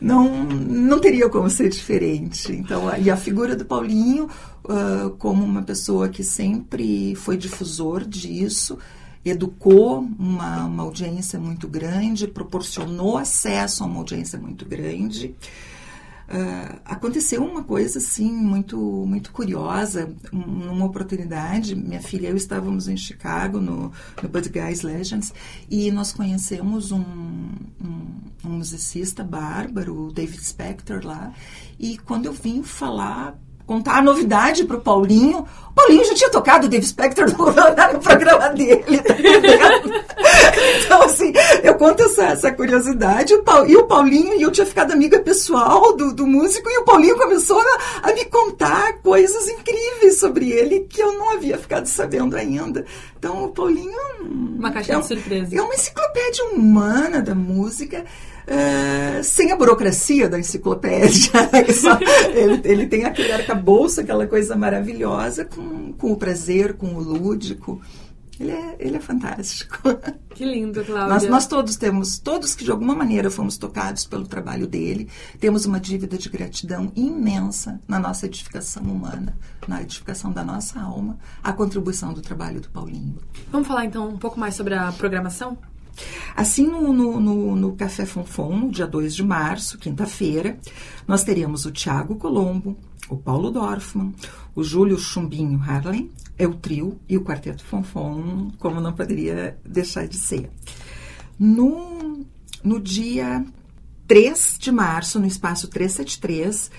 não 0.02 0.28
não 0.30 1.00
teria 1.00 1.30
como 1.30 1.50
ser 1.50 1.70
diferente. 1.70 2.52
Então, 2.52 2.92
e 2.98 3.10
a 3.10 3.16
figura 3.16 3.56
do 3.56 3.64
Paulinho 3.64 4.26
uh, 4.66 5.10
como 5.12 5.42
uma 5.42 5.62
pessoa 5.62 6.10
que 6.10 6.22
sempre 6.22 7.16
foi 7.16 7.38
difusor 7.38 8.04
disso 8.04 8.78
educou 9.24 10.00
uma, 10.00 10.66
uma 10.66 10.84
audiência 10.84 11.40
muito 11.40 11.68
grande, 11.68 12.28
proporcionou 12.28 13.18
acesso 13.18 13.84
a 13.84 13.88
uma 13.88 13.98
audiência 13.98 14.40
muito 14.40 14.66
grande. 14.66 15.36
Uh, 16.30 16.80
aconteceu 16.86 17.44
uma 17.44 17.64
coisa 17.64 17.98
assim 17.98 18.32
muito 18.32 18.78
muito 19.08 19.32
curiosa 19.32 20.14
numa 20.32 20.86
oportunidade 20.86 21.74
minha 21.74 22.00
filha 22.00 22.28
e 22.28 22.30
eu 22.30 22.38
estávamos 22.38 22.88
em 22.88 22.96
Chicago 22.96 23.60
no, 23.60 23.92
no 24.22 24.30
Bud 24.30 24.48
Guys 24.48 24.84
Legends 24.84 25.34
e 25.68 25.90
nós 25.90 26.12
conhecemos 26.12 26.92
um, 26.92 27.02
um, 27.02 28.06
um 28.46 28.50
musicista 28.50 29.24
bárbaro 29.24 30.12
David 30.14 30.46
Spector 30.46 31.04
lá 31.04 31.34
e 31.80 31.98
quando 31.98 32.28
eu 32.28 32.34
vim 32.34 32.62
falar 32.62 33.36
contar 33.70 34.00
a 34.00 34.02
novidade 34.02 34.64
pro 34.64 34.82
Paulinho. 34.82 35.46
O 35.70 35.74
Paulinho 35.76 36.04
já 36.04 36.16
tinha 36.16 36.32
tocado 36.32 36.66
o 36.66 36.70
Dave 36.70 36.88
Spector 36.88 37.28
no, 37.30 37.54
programa 38.02 38.50
dele, 38.50 38.98
tá 38.98 39.14
Então, 40.84 41.04
assim, 41.04 41.32
eu 41.64 41.76
conto 41.76 42.02
essa, 42.02 42.24
essa 42.24 42.52
curiosidade. 42.52 43.36
O 43.36 43.44
Paul, 43.44 43.68
e 43.68 43.78
o 43.78 43.86
Paulinho, 43.86 44.34
e 44.34 44.42
eu 44.42 44.50
tinha 44.50 44.66
ficado 44.66 44.92
amiga 44.92 45.20
pessoal 45.20 45.96
do, 45.96 46.12
do 46.12 46.26
músico, 46.26 46.68
e 46.68 46.80
o 46.80 46.84
Paulinho 46.84 47.16
começou 47.16 47.60
a, 47.60 48.10
a, 48.10 48.14
me 48.14 48.26
contar 48.26 48.94
coisas 49.04 49.48
incríveis 49.48 50.20
sobre 50.20 50.50
ele 50.50 50.80
que 50.82 51.00
eu 51.00 51.14
não 51.14 51.30
havia 51.34 51.58
ficado 51.60 51.86
sabendo 51.86 52.36
ainda. 52.36 52.84
Então, 53.20 53.44
o 53.44 53.50
Paulinho. 53.50 54.00
Uma 54.58 54.72
caixinha 54.72 54.98
é, 54.98 55.02
de 55.02 55.08
surpresa. 55.08 55.56
É 55.56 55.62
uma 55.62 55.76
enciclopédia 55.76 55.99
humana 56.54 57.22
da 57.22 57.36
música. 57.36 58.06
Uh, 58.48 59.24
sem 59.24 59.52
a 59.52 59.56
burocracia 59.56 60.28
da 60.28 60.40
enciclopédia. 60.40 61.32
Ele, 62.34 62.62
ele, 62.64 62.88
tem 62.88 63.06
aquele 63.06 63.32
arcabouço, 63.32 64.02
aquela 64.02 64.26
coisa 64.26 64.56
maravilhosa, 64.56 65.46
com, 65.46 65.94
com 65.94 66.12
o 66.12 66.18
prazer, 66.18 66.74
com 66.74 66.96
o 66.96 67.00
lúdico. 67.00 67.80
Ele 68.40 68.52
é, 68.52 68.76
ele 68.80 68.96
é 68.96 69.00
fantástico. 69.02 69.78
Que 70.34 70.46
lindo, 70.46 70.86
Cláudia. 70.86 71.10
Nós, 71.10 71.28
nós 71.28 71.48
todos 71.48 71.76
temos, 71.76 72.18
todos 72.18 72.56
que 72.56 72.64
de 72.64 72.72
alguma 72.72 72.96
maneira 72.96 73.30
fomos 73.30 73.58
tocados 73.58 74.06
pelo 74.06 74.26
trabalho 74.26 74.66
dele, 74.66 75.10
temos 75.40 75.66
uma 75.66 75.78
dívida 75.78 76.18
de 76.18 76.30
gratidão 76.30 76.90
imensa 76.96 77.82
na 77.86 78.00
nossa 78.00 78.26
edificação 78.26 78.84
humana, 78.84 79.38
na 79.68 79.82
edificação 79.82 80.32
da 80.32 80.42
nossa 80.42 80.80
alma, 80.80 81.20
a 81.44 81.52
contribuição 81.52 82.14
do 82.14 82.22
trabalho 82.22 82.62
do 82.62 82.70
Paulinho. 82.70 83.18
Vamos 83.52 83.68
falar 83.68 83.84
então 83.84 84.08
um 84.08 84.18
pouco 84.18 84.40
mais 84.40 84.56
sobre 84.56 84.74
a 84.74 84.90
programação? 84.94 85.58
Assim, 86.36 86.68
no, 86.68 86.94
no, 86.94 87.20
no, 87.20 87.56
no 87.56 87.76
Café 87.76 88.06
Fonfon, 88.06 88.56
no 88.56 88.72
dia 88.72 88.88
2 88.88 89.16
de 89.16 89.24
março, 89.24 89.78
quinta-feira, 89.78 90.58
nós 91.08 91.24
teremos 91.24 91.66
o 91.66 91.72
Tiago 91.72 92.16
Colombo, 92.16 92.78
o 93.10 93.18
Paulo 93.18 93.52
Dorfman, 93.52 94.14
o 94.56 94.64
Júlio 94.64 94.98
Chumbinho 94.98 95.62
Harlem, 95.62 96.12
é 96.38 96.48
o 96.48 96.54
trio 96.54 97.00
e 97.08 97.18
o 97.18 97.24
Quarteto 97.24 97.64
Fonfon, 97.66 98.52
como 98.58 98.80
não 98.80 98.94
poderia 98.94 99.58
deixar 99.66 100.08
de 100.08 100.18
ser. 100.18 100.50
No, 101.38 102.26
no 102.64 102.80
dia 102.80 103.44
3 104.08 104.58
de 104.60 104.72
março, 104.72 105.20
no 105.20 105.28
espaço 105.28 105.68
373, 105.68 106.72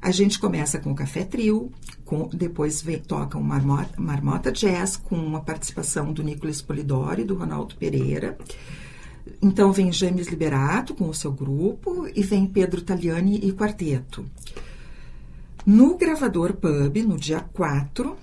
a 0.00 0.10
gente 0.10 0.38
começa 0.38 0.78
com 0.78 0.92
o 0.92 0.94
Café 0.94 1.24
Trio, 1.24 1.72
com, 2.06 2.28
depois 2.32 2.80
vem, 2.80 2.98
toca 2.98 3.36
um 3.36 3.42
Marmota, 3.42 4.00
Marmota 4.00 4.52
Jazz 4.52 4.96
com 4.96 5.16
uma 5.16 5.40
participação 5.40 6.12
do 6.12 6.22
Nicolas 6.22 6.62
Polidori 6.62 7.22
e 7.22 7.24
do 7.24 7.34
Ronaldo 7.34 7.74
Pereira. 7.74 8.38
Então 9.42 9.72
vem 9.72 9.92
James 9.92 10.28
Liberato 10.28 10.94
com 10.94 11.08
o 11.08 11.14
seu 11.14 11.32
grupo 11.32 12.08
e 12.14 12.22
vem 12.22 12.46
Pedro 12.46 12.80
Taliani 12.80 13.40
e 13.42 13.52
quarteto. 13.52 14.24
No 15.66 15.98
Gravador 15.98 16.54
Pub, 16.54 16.96
no 17.02 17.16
dia 17.16 17.44
4, 17.52 18.16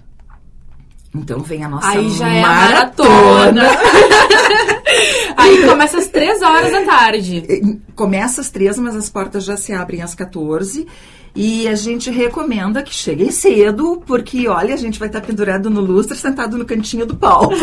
então 1.14 1.42
vem 1.42 1.64
a 1.64 1.68
nossa 1.70 1.90
Aí 1.90 2.10
já 2.10 2.26
maratona. 2.26 3.64
é 3.64 3.68
a 3.68 3.78
maratona. 3.78 4.64
Aí 5.44 5.68
começa 5.68 5.98
às 5.98 6.08
3 6.08 6.42
horas 6.42 6.72
da 6.72 6.82
tarde. 6.86 7.80
Começa 7.96 8.42
às 8.42 8.50
3, 8.50 8.78
mas 8.80 8.96
as 8.96 9.10
portas 9.10 9.44
já 9.44 9.58
se 9.58 9.74
abrem 9.74 10.02
às 10.02 10.16
14. 10.16 10.88
E 11.36 11.68
a 11.68 11.76
gente 11.76 12.12
recomenda 12.12 12.84
que 12.84 12.94
cheguem 12.94 13.32
cedo, 13.32 14.02
porque, 14.06 14.48
olha, 14.48 14.74
a 14.74 14.78
gente 14.78 15.00
vai 15.00 15.08
estar 15.08 15.20
pendurado 15.22 15.70
no 15.70 15.82
lustre, 15.82 16.16
sentado 16.16 16.58
no 16.58 16.66
cantinho 16.66 17.08
do 17.08 17.16
palco. 17.16 17.56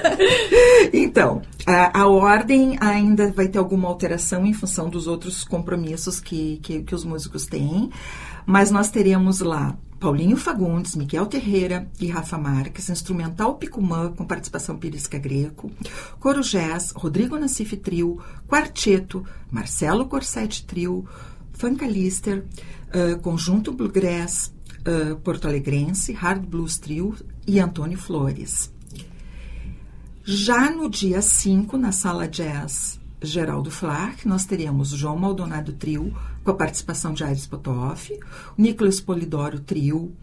então, 0.92 1.42
a, 1.66 2.00
a, 2.00 2.06
ordem 2.08 2.78
ainda 2.80 3.30
vai 3.32 3.48
ter 3.48 3.58
alguma 3.58 3.86
alteração 3.86 4.46
em 4.46 4.54
função 4.54 4.88
dos 4.88 5.06
outros 5.06 5.44
compromissos 5.44 6.20
que, 6.20 6.58
que, 6.62 6.82
que 6.82 6.94
os 6.94 7.04
músicos 7.04 7.44
têm, 7.44 7.90
mas 8.46 8.70
nós 8.70 8.90
teremos 8.90 9.40
lá 9.40 9.76
Paulinho 10.00 10.38
Fagundes, 10.38 10.96
Miguel 10.96 11.26
Terreira 11.26 11.86
e 12.00 12.08
Rafa 12.08 12.38
Marques, 12.38 12.88
Instrumental 12.88 13.56
Picumã, 13.56 14.10
com 14.10 14.24
participação 14.24 14.78
Pirisca 14.78 15.18
Greco, 15.18 15.70
Coro 16.18 16.40
Jazz, 16.40 16.92
Rodrigo 16.96 17.38
Nassif 17.38 17.76
Trio, 17.76 18.18
Quarteto, 18.48 19.22
Marcelo 19.50 20.06
Corsetti 20.06 20.64
Trio, 20.64 21.06
Funkalister, 21.52 22.46
uh, 22.94 23.20
Conjunto 23.20 23.72
Bluegrass 23.72 24.50
uh, 24.80 25.16
Porto 25.16 25.46
Alegrense, 25.46 26.14
Hard 26.14 26.46
Blues 26.46 26.78
Trio 26.78 27.14
e 27.46 27.60
Antônio 27.60 27.98
Flores. 27.98 28.72
Já 30.24 30.70
no 30.70 30.88
dia 30.88 31.20
5, 31.20 31.76
na 31.76 31.92
Sala 31.92 32.26
Jazz 32.26 32.98
Geraldo 33.22 33.70
Flark, 33.70 34.26
nós 34.26 34.46
teremos 34.46 34.88
João 34.88 35.18
Maldonado 35.18 35.74
Trio, 35.74 36.16
com 36.44 36.50
a 36.50 36.54
participação 36.54 37.12
de 37.12 37.24
Aires 37.24 37.46
Potoff, 37.46 38.18
Nicolas 38.56 39.00
Polidoro 39.00 39.60
Trio 39.60 40.14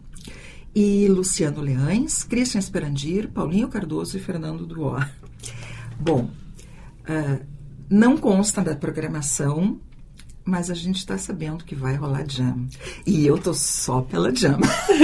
e 0.74 1.08
Luciano 1.08 1.60
Leães, 1.60 2.22
Christian 2.24 2.58
Esperandir, 2.58 3.28
Paulinho 3.28 3.68
Cardoso 3.68 4.16
e 4.16 4.20
Fernando 4.20 4.66
Duor. 4.66 5.08
Bom, 5.98 6.30
uh, 7.08 7.46
não 7.90 8.16
consta 8.16 8.62
da 8.62 8.76
programação, 8.76 9.80
mas 10.48 10.70
a 10.70 10.74
gente 10.74 10.96
está 10.96 11.18
sabendo 11.18 11.62
que 11.62 11.74
vai 11.74 11.94
rolar 11.94 12.24
jam. 12.26 12.66
E 13.06 13.26
eu 13.26 13.36
tô 13.36 13.52
só 13.52 14.00
pela 14.00 14.34
jam. 14.34 14.58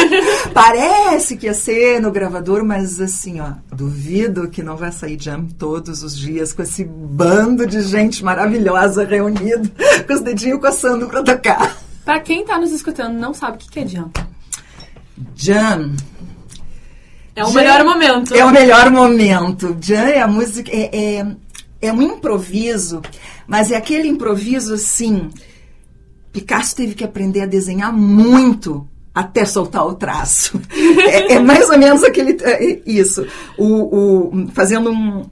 Parece 0.55 1.37
que 1.37 1.45
ia 1.45 1.53
ser 1.53 2.01
no 2.01 2.11
gravador, 2.11 2.65
mas 2.65 2.99
assim, 2.99 3.41
ó, 3.41 3.53
duvido 3.71 4.49
que 4.49 4.63
não 4.63 4.75
vai 4.75 4.91
sair 4.91 5.21
jam 5.21 5.47
todos 5.47 6.03
os 6.03 6.17
dias 6.17 6.55
com 6.55 6.63
esse 6.63 6.83
bando 6.83 7.67
de 7.67 7.83
gente 7.83 8.25
maravilhosa 8.25 9.05
reunido, 9.05 9.71
com 10.07 10.15
os 10.15 10.23
dedinhos 10.23 10.61
coçando 10.61 11.07
para 11.09 11.23
tocar. 11.23 11.77
Para 12.07 12.21
quem 12.21 12.41
está 12.41 12.59
nos 12.59 12.73
escutando 12.73 13.19
não 13.19 13.35
sabe 13.35 13.59
o 13.59 13.71
que 13.71 13.81
é 13.81 13.87
jam. 13.87 14.11
Jam 15.37 15.95
É 17.37 17.45
o 17.45 17.53
melhor 17.53 17.85
momento. 17.85 18.35
É 18.35 18.45
o 18.47 18.51
melhor 18.51 18.91
momento. 18.91 19.77
Jan 19.79 20.09
é 20.09 20.23
a 20.23 20.27
música. 20.27 20.71
É, 20.73 21.19
é, 21.19 21.27
é 21.83 21.93
um 21.93 22.01
improviso, 22.01 23.03
mas 23.47 23.71
é 23.71 23.77
aquele 23.77 24.09
improviso 24.09 24.75
assim. 24.75 25.31
Picasso 26.33 26.75
teve 26.75 26.95
que 26.95 27.05
aprender 27.05 27.43
a 27.43 27.47
desenhar 27.47 27.93
muito 27.93 28.89
até 29.15 29.45
soltar 29.45 29.87
o 29.87 29.95
traço. 29.95 30.61
é, 31.09 31.35
é, 31.35 31.39
mais 31.39 31.71
ou 31.71 31.79
menos 31.79 32.03
aquele 32.03 32.37
é, 32.43 32.83
isso. 32.85 33.27
O, 33.57 34.33
o 34.33 34.49
fazendo 34.49 34.91
um, 34.91 35.25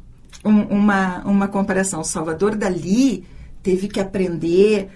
um, 0.44 0.60
uma, 0.68 1.18
uma 1.24 1.48
comparação, 1.48 2.04
Salvador 2.04 2.54
Dali 2.54 3.26
teve 3.62 3.88
que 3.88 3.98
aprender 3.98 4.88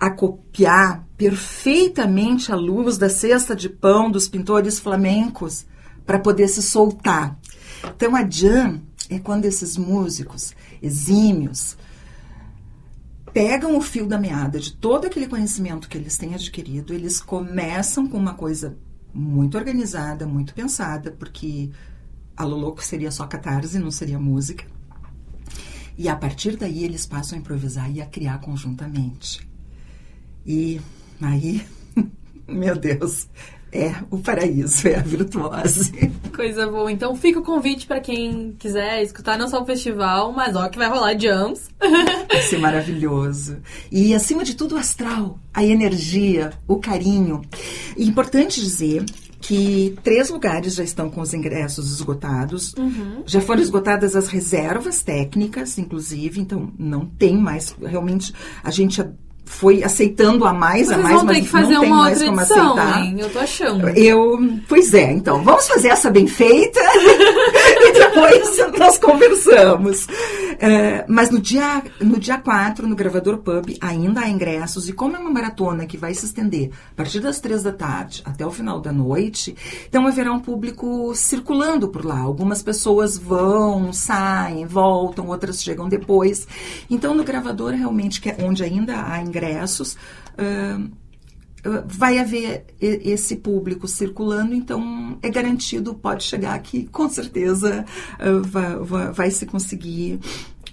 a 0.00 0.10
copiar 0.10 1.04
perfeitamente 1.16 2.52
a 2.52 2.56
luz 2.56 2.98
da 2.98 3.08
cesta 3.08 3.54
de 3.54 3.68
pão 3.68 4.10
dos 4.10 4.28
pintores 4.28 4.78
flamencos 4.78 5.66
para 6.06 6.18
poder 6.18 6.48
se 6.48 6.62
soltar. 6.62 7.38
Então 7.96 8.14
a 8.16 8.28
jam 8.28 8.80
é 9.10 9.18
quando 9.18 9.44
esses 9.44 9.76
músicos 9.76 10.54
exímios 10.82 11.76
pegam 13.38 13.76
o 13.76 13.80
fio 13.80 14.04
da 14.04 14.18
meada 14.18 14.58
de 14.58 14.72
todo 14.72 15.06
aquele 15.06 15.28
conhecimento 15.28 15.88
que 15.88 15.96
eles 15.96 16.18
têm 16.18 16.34
adquirido, 16.34 16.92
eles 16.92 17.20
começam 17.20 18.08
com 18.08 18.18
uma 18.18 18.34
coisa 18.34 18.76
muito 19.14 19.56
organizada, 19.56 20.26
muito 20.26 20.52
pensada, 20.52 21.12
porque 21.12 21.70
a 22.36 22.42
Loloco 22.42 22.82
seria 22.82 23.12
só 23.12 23.28
catarse, 23.28 23.78
não 23.78 23.92
seria 23.92 24.18
música. 24.18 24.66
E 25.96 26.08
a 26.08 26.16
partir 26.16 26.56
daí 26.56 26.82
eles 26.82 27.06
passam 27.06 27.38
a 27.38 27.40
improvisar 27.40 27.88
e 27.88 28.02
a 28.02 28.06
criar 28.06 28.40
conjuntamente. 28.40 29.48
E 30.44 30.80
aí, 31.20 31.64
meu 32.48 32.74
Deus, 32.74 33.28
é 33.72 33.94
o 34.10 34.18
paraíso, 34.18 34.88
é 34.88 34.96
a 34.96 35.02
virtuose. 35.02 35.92
Coisa 36.34 36.66
boa. 36.66 36.90
Então 36.90 37.14
fica 37.16 37.38
o 37.38 37.42
convite 37.42 37.86
para 37.86 38.00
quem 38.00 38.54
quiser 38.58 39.02
escutar 39.02 39.38
não 39.38 39.48
só 39.48 39.62
o 39.62 39.66
festival, 39.66 40.32
mas 40.32 40.56
ó 40.56 40.68
que 40.68 40.78
vai 40.78 40.88
rolar 40.88 41.18
jams. 41.18 41.68
Vai 42.28 42.42
ser 42.42 42.58
maravilhoso. 42.58 43.58
E 43.90 44.14
acima 44.14 44.44
de 44.44 44.54
tudo 44.54 44.74
o 44.74 44.78
astral, 44.78 45.38
a 45.52 45.64
energia, 45.64 46.52
o 46.66 46.76
carinho. 46.76 47.42
E 47.96 48.06
importante 48.06 48.60
dizer 48.60 49.04
que 49.40 49.96
três 50.02 50.28
lugares 50.30 50.74
já 50.74 50.84
estão 50.84 51.08
com 51.08 51.20
os 51.20 51.32
ingressos 51.32 51.92
esgotados. 51.92 52.74
Uhum. 52.74 53.22
Já 53.24 53.40
foram 53.40 53.62
esgotadas 53.62 54.16
as 54.16 54.28
reservas 54.28 55.02
técnicas, 55.02 55.78
inclusive, 55.78 56.40
então 56.40 56.72
não 56.78 57.06
tem 57.06 57.36
mais. 57.36 57.74
Realmente, 57.80 58.32
a 58.62 58.70
gente 58.70 59.00
foi 59.48 59.82
aceitando 59.82 60.44
a 60.44 60.52
mais, 60.52 60.86
Vocês 60.88 60.98
a 60.98 61.24
mais, 61.24 61.46
fazer 61.48 61.74
não 61.74 61.80
tem 61.80 61.90
uma 61.90 62.02
mais 62.02 62.20
outra 62.20 62.28
como 62.28 62.40
edição, 62.40 62.72
aceitar. 62.78 63.02
hein? 63.02 63.16
Eu 63.18 63.30
tô 63.30 63.38
achando. 63.38 63.88
Eu, 63.90 64.38
pois 64.68 64.94
é, 64.94 65.12
então, 65.12 65.42
vamos 65.42 65.66
fazer 65.66 65.88
essa 65.88 66.10
bem 66.10 66.26
feita 66.26 66.80
e 67.80 67.92
depois 67.92 68.58
nós 68.78 68.98
conversamos. 68.98 70.06
É, 70.60 71.04
mas 71.08 71.30
no 71.30 71.38
dia, 71.38 71.82
no 72.00 72.18
dia 72.18 72.36
4, 72.36 72.86
no 72.86 72.96
Gravador 72.96 73.38
Pub, 73.38 73.76
ainda 73.80 74.22
há 74.22 74.28
ingressos, 74.28 74.88
e 74.88 74.92
como 74.92 75.16
é 75.16 75.18
uma 75.18 75.30
maratona 75.30 75.86
que 75.86 75.96
vai 75.96 76.12
se 76.14 76.26
estender 76.26 76.70
a 76.92 76.94
partir 76.94 77.20
das 77.20 77.38
três 77.38 77.62
da 77.62 77.72
tarde 77.72 78.22
até 78.24 78.44
o 78.44 78.50
final 78.50 78.80
da 78.80 78.92
noite, 78.92 79.54
então 79.88 80.06
haverá 80.06 80.32
um 80.32 80.40
público 80.40 81.14
circulando 81.14 81.88
por 81.88 82.04
lá. 82.04 82.18
Algumas 82.18 82.62
pessoas 82.62 83.16
vão, 83.16 83.92
saem, 83.92 84.66
voltam, 84.66 85.28
outras 85.28 85.62
chegam 85.62 85.88
depois. 85.88 86.46
Então, 86.90 87.14
no 87.14 87.22
Gravador, 87.22 87.72
realmente, 87.72 88.20
que 88.20 88.28
é 88.28 88.36
onde 88.42 88.64
ainda 88.64 89.04
há 89.06 89.22
ingressos, 89.22 89.96
uh, 90.34 90.90
vai 91.86 92.18
haver 92.18 92.66
esse 92.80 93.36
público 93.36 93.86
circulando, 93.86 94.54
então 94.54 95.18
é 95.22 95.28
garantido, 95.28 95.94
pode 95.94 96.24
chegar 96.24 96.54
aqui, 96.54 96.88
com 96.90 97.08
certeza 97.08 97.84
vai, 98.46 98.76
vai, 98.76 99.12
vai 99.12 99.30
se 99.30 99.46
conseguir 99.46 100.20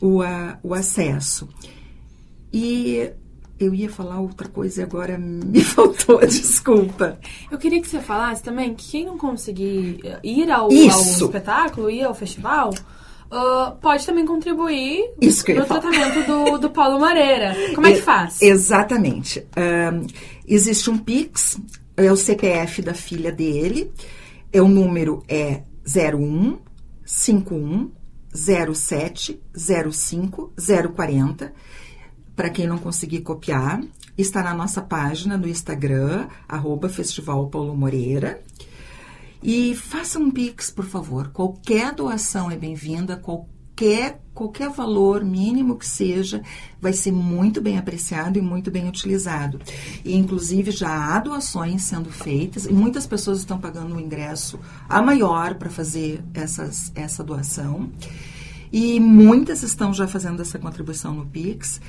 o, 0.02 0.22
o 0.64 0.74
acesso. 0.74 1.48
E 2.54 3.12
eu 3.60 3.74
ia 3.74 3.90
falar 3.90 4.20
outra 4.20 4.48
coisa 4.48 4.82
e 4.82 4.84
agora 4.84 5.18
me 5.20 5.62
faltou, 5.64 6.20
desculpa. 6.26 7.20
Eu 7.50 7.58
queria 7.58 7.82
que 7.82 7.88
você 7.88 8.00
falasse 8.00 8.44
também 8.44 8.74
que 8.74 8.92
quem 8.92 9.06
não 9.06 9.18
conseguir 9.18 10.00
ir 10.24 10.52
ao, 10.52 10.66
ao 10.66 10.72
espetáculo, 10.72 11.90
ir 11.90 12.04
ao 12.04 12.14
festival, 12.14 12.74
Uh, 13.36 13.76
pode 13.82 14.06
também 14.06 14.26
contribuir 14.26 15.14
no 15.22 15.66
tratamento 15.66 16.26
do, 16.26 16.58
do 16.58 16.70
Paulo 16.70 17.00
Moreira. 17.00 17.54
Como 17.76 17.86
é 17.86 17.94
que 17.94 18.02
faz? 18.02 18.42
Exatamente. 18.42 19.46
Existe 20.48 20.90
um 20.90 20.98
Pix, 20.98 21.60
é 21.98 22.12
o 22.12 22.16
CPF 22.16 22.82
da 22.82 22.94
filha 22.94 23.32
dele, 23.32 23.92
é 24.54 24.62
o 24.62 24.68
número 24.70 25.22
é 25.28 25.64
01 25.86 26.60
51 27.04 27.92
07 28.34 29.42
05 29.92 30.54
040. 30.96 31.54
Para 32.36 32.50
quem 32.50 32.68
não 32.68 32.78
conseguir 32.78 33.22
copiar, 33.22 33.82
está 34.18 34.44
na 34.44 34.54
nossa 34.54 34.82
página 34.82 35.38
no 35.38 35.48
Instagram, 35.48 36.28
arroba 36.48 36.90
Festival 36.90 37.48
Paulo 37.50 37.76
Moreira. 37.76 38.42
E 39.48 39.76
faça 39.76 40.18
um 40.18 40.32
Pix, 40.32 40.72
por 40.72 40.86
favor. 40.86 41.28
Qualquer 41.28 41.94
doação 41.94 42.50
é 42.50 42.58
bem-vinda, 42.58 43.16
qualquer, 43.16 44.20
qualquer 44.34 44.72
valor 44.72 45.24
mínimo 45.24 45.78
que 45.78 45.86
seja, 45.86 46.42
vai 46.82 46.92
ser 46.92 47.12
muito 47.12 47.62
bem 47.62 47.78
apreciado 47.78 48.40
e 48.40 48.42
muito 48.42 48.72
bem 48.72 48.90
utilizado. 48.90 49.62
E, 50.04 50.16
inclusive, 50.16 50.72
já 50.72 50.90
há 50.90 51.20
doações 51.20 51.84
sendo 51.84 52.10
feitas 52.10 52.66
e 52.66 52.74
muitas 52.74 53.06
pessoas 53.06 53.38
estão 53.38 53.60
pagando 53.60 53.94
um 53.94 54.00
ingresso 54.00 54.60
a 54.90 55.00
maior 55.00 55.54
para 55.54 55.70
fazer 55.70 56.24
essas, 56.34 56.92
essa 56.96 57.24
doação. 57.24 57.92
E 58.74 59.00
muitas 59.00 59.62
estão 59.62 59.94
já 59.94 60.08
fazendo 60.08 60.42
essa 60.42 60.58
contribuição 60.58 61.14
no 61.14 61.28
Pix. 61.28 61.80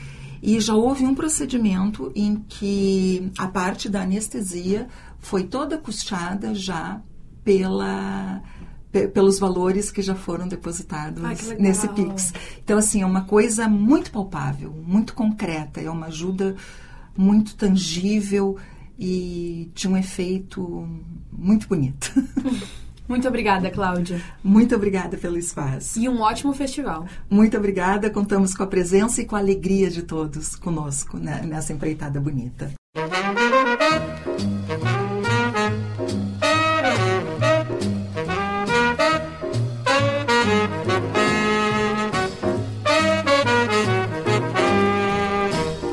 E 0.43 0.61
já 0.61 0.75
houve 0.75 1.07
um 1.07 1.15
procedimento 1.15 2.13
em 2.15 2.37
que 2.37 3.33
a 3.39 3.49
parte 3.49 3.89
da 3.89 4.03
anestesia 4.03 4.89
foi 5.21 5.45
toda 5.45 5.79
custeada 5.79 6.55
já 6.55 7.01
pela 7.47 8.43
pelos 9.13 9.39
valores 9.39 9.91
que 9.91 10.01
já 10.01 10.15
foram 10.15 10.49
depositados 10.49 11.23
Ai, 11.23 11.37
nesse 11.59 11.87
Pix. 11.89 12.33
Então, 12.65 12.79
assim, 12.79 13.03
é 13.03 13.07
uma 13.07 13.25
coisa 13.25 13.69
muito 13.69 14.11
palpável, 14.11 14.73
muito 14.87 15.13
concreta, 15.13 15.83
é 15.83 15.91
uma 15.91 16.07
ajuda 16.07 16.57
muito 17.15 17.55
tangível 17.57 18.57
e 18.99 19.71
de 19.75 19.87
um 19.87 19.99
efeito 19.99 20.89
muito 21.31 21.69
bonito. 21.69 22.13
Muito 23.09 23.29
obrigada, 23.29 23.71
Cláudia. 23.71 24.21
Muito 24.43 24.75
obrigada 24.75 25.17
pelo 25.17 25.39
espaço. 25.39 25.97
E 25.97 26.09
um 26.09 26.23
ótimo 26.23 26.53
festival. 26.53 27.07
Muito 27.31 27.57
obrigada. 27.57 28.11
Contamos 28.11 28.53
com 28.53 28.65
a 28.65 28.67
presença 28.67 29.23
e 29.23 29.25
com 29.25 29.37
a 29.37 29.39
alegria 29.39 29.89
de 29.89 30.03
todos 30.03 30.57
conosco 30.57 31.17
né, 31.17 31.41
nessa 31.47 31.73
empreitada 31.73 32.21
bonita. 32.21 32.73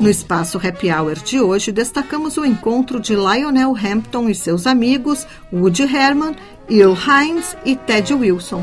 No 0.03 0.09
espaço 0.09 0.57
Happy 0.57 0.91
Hour 0.91 1.15
de 1.15 1.39
hoje, 1.39 1.71
destacamos 1.71 2.35
o 2.35 2.43
encontro 2.43 2.99
de 2.99 3.15
Lionel 3.15 3.73
Hampton 3.73 4.27
e 4.27 4.35
seus 4.35 4.67
amigos 4.67 5.25
Woody 5.49 5.83
Herman, 5.83 6.35
Earl 6.69 6.93
Hines 6.93 7.55
e 7.63 7.73
Ted 7.73 8.13
Wilson. 8.13 8.61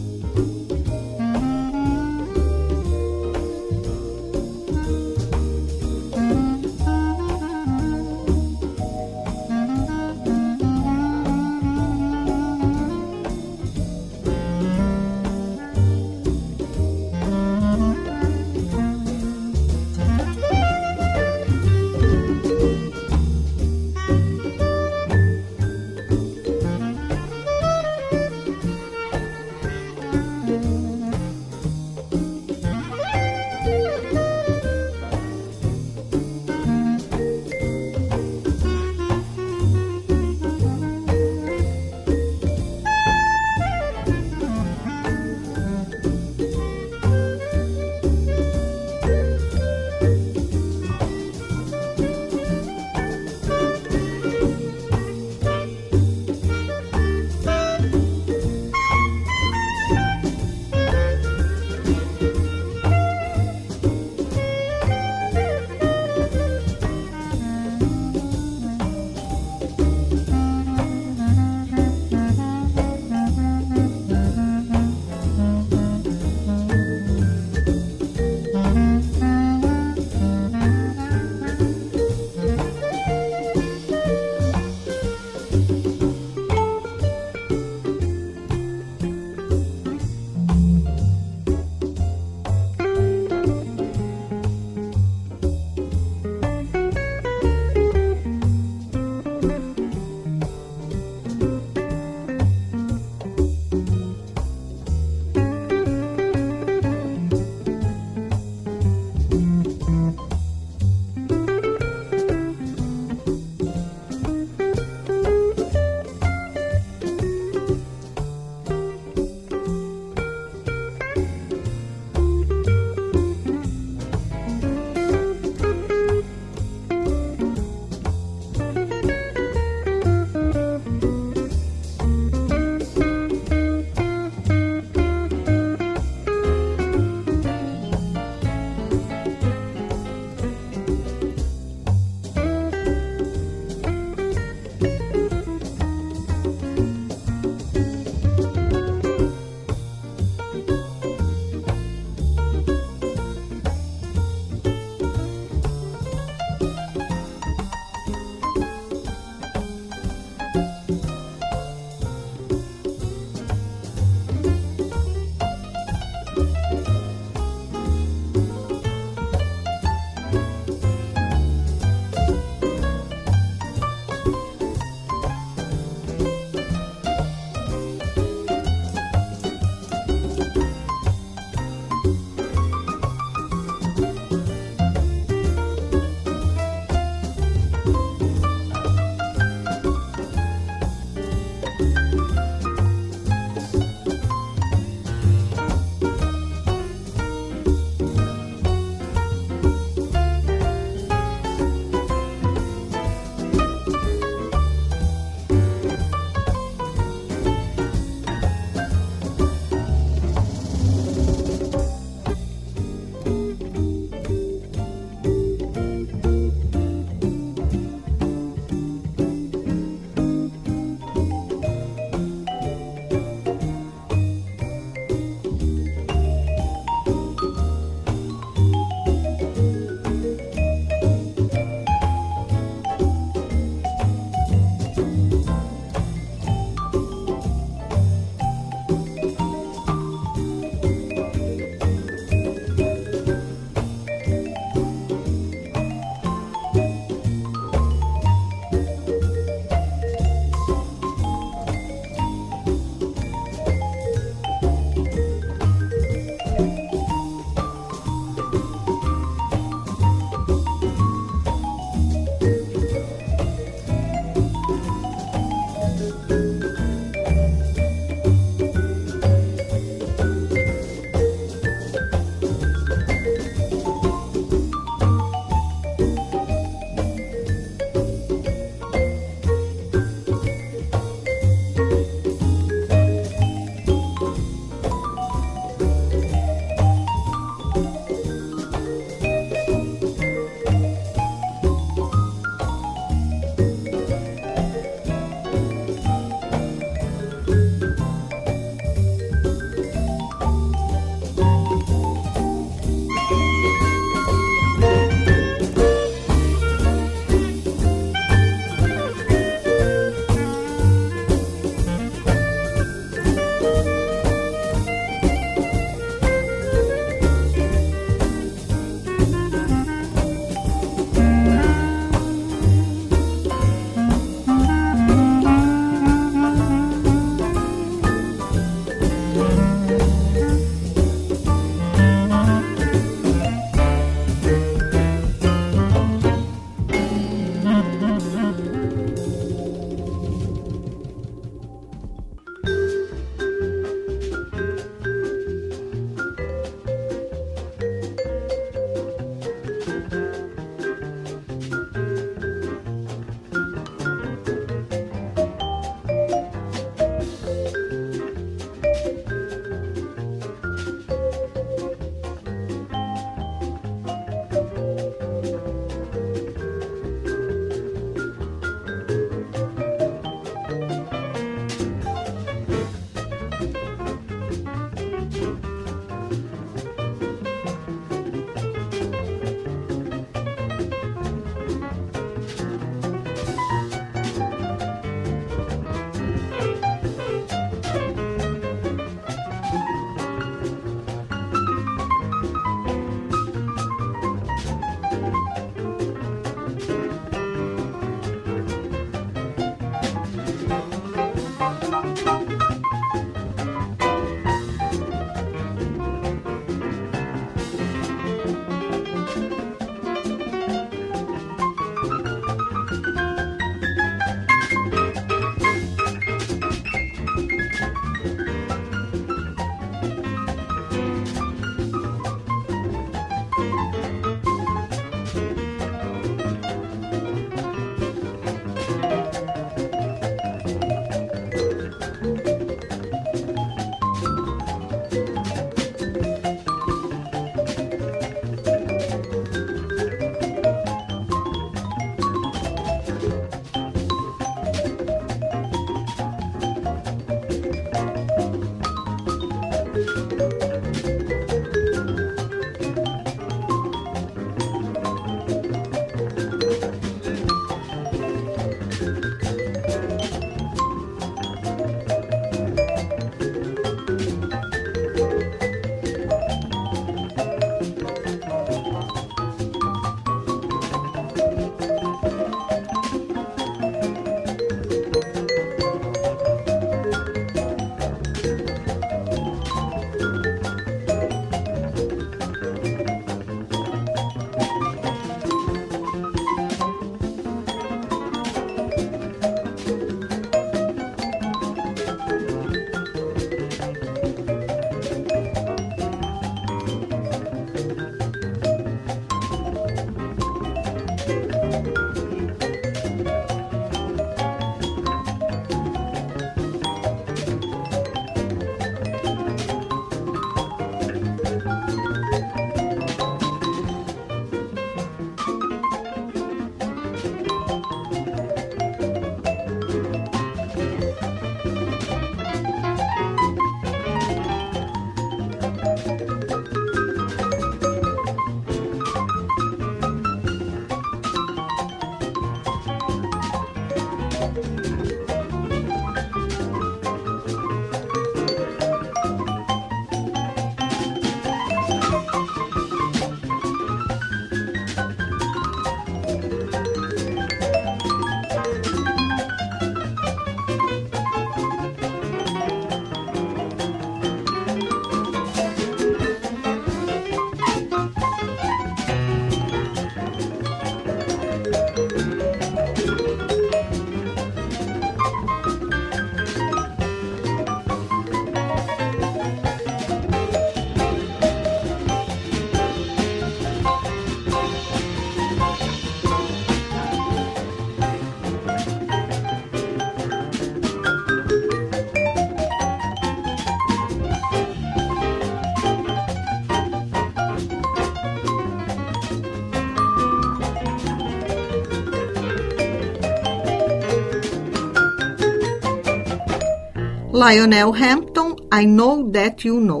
Lionel 597.42 597.94
Hampton, 597.94 598.54
I 598.70 598.84
Know 598.84 599.30
That 599.30 599.66
You 599.66 599.80
Know. 599.80 600.00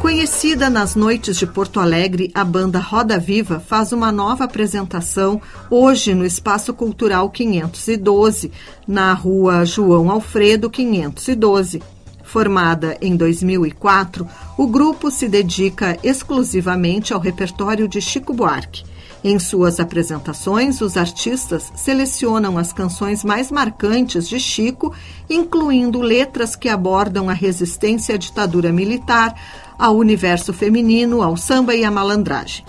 Conhecida 0.00 0.70
nas 0.70 0.94
noites 0.94 1.36
de 1.36 1.46
Porto 1.46 1.78
Alegre, 1.78 2.30
a 2.32 2.42
banda 2.42 2.78
Roda 2.78 3.18
Viva 3.18 3.60
faz 3.60 3.92
uma 3.92 4.10
nova 4.10 4.44
apresentação 4.44 5.38
hoje 5.68 6.14
no 6.14 6.24
Espaço 6.24 6.72
Cultural 6.72 7.28
512, 7.28 8.50
na 8.88 9.12
rua 9.12 9.66
João 9.66 10.10
Alfredo 10.10 10.70
512. 10.70 11.82
Formada 12.24 12.96
em 13.02 13.14
2004, 13.14 14.26
o 14.56 14.66
grupo 14.66 15.10
se 15.10 15.28
dedica 15.28 15.98
exclusivamente 16.02 17.12
ao 17.12 17.20
repertório 17.20 17.86
de 17.86 18.00
Chico 18.00 18.32
Buarque. 18.32 18.91
Em 19.24 19.38
suas 19.38 19.78
apresentações, 19.78 20.80
os 20.80 20.96
artistas 20.96 21.72
selecionam 21.76 22.58
as 22.58 22.72
canções 22.72 23.22
mais 23.22 23.52
marcantes 23.52 24.28
de 24.28 24.40
Chico, 24.40 24.92
incluindo 25.30 26.00
letras 26.00 26.56
que 26.56 26.68
abordam 26.68 27.30
a 27.30 27.32
resistência 27.32 28.16
à 28.16 28.18
ditadura 28.18 28.72
militar, 28.72 29.34
ao 29.78 29.96
universo 29.96 30.52
feminino, 30.52 31.22
ao 31.22 31.36
samba 31.36 31.74
e 31.74 31.84
à 31.84 31.90
malandragem. 31.90 32.64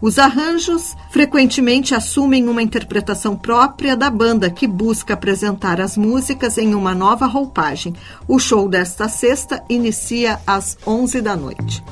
Os 0.00 0.18
arranjos 0.18 0.96
frequentemente 1.10 1.94
assumem 1.94 2.48
uma 2.48 2.62
interpretação 2.62 3.36
própria 3.36 3.96
da 3.96 4.08
banda, 4.08 4.48
que 4.48 4.66
busca 4.66 5.14
apresentar 5.14 5.80
as 5.80 5.96
músicas 5.96 6.56
em 6.56 6.72
uma 6.74 6.94
nova 6.94 7.26
roupagem. 7.26 7.94
O 8.26 8.38
show 8.38 8.68
desta 8.68 9.08
sexta 9.08 9.62
inicia 9.68 10.40
às 10.46 10.78
11 10.86 11.20
da 11.20 11.36
noite. 11.36 11.82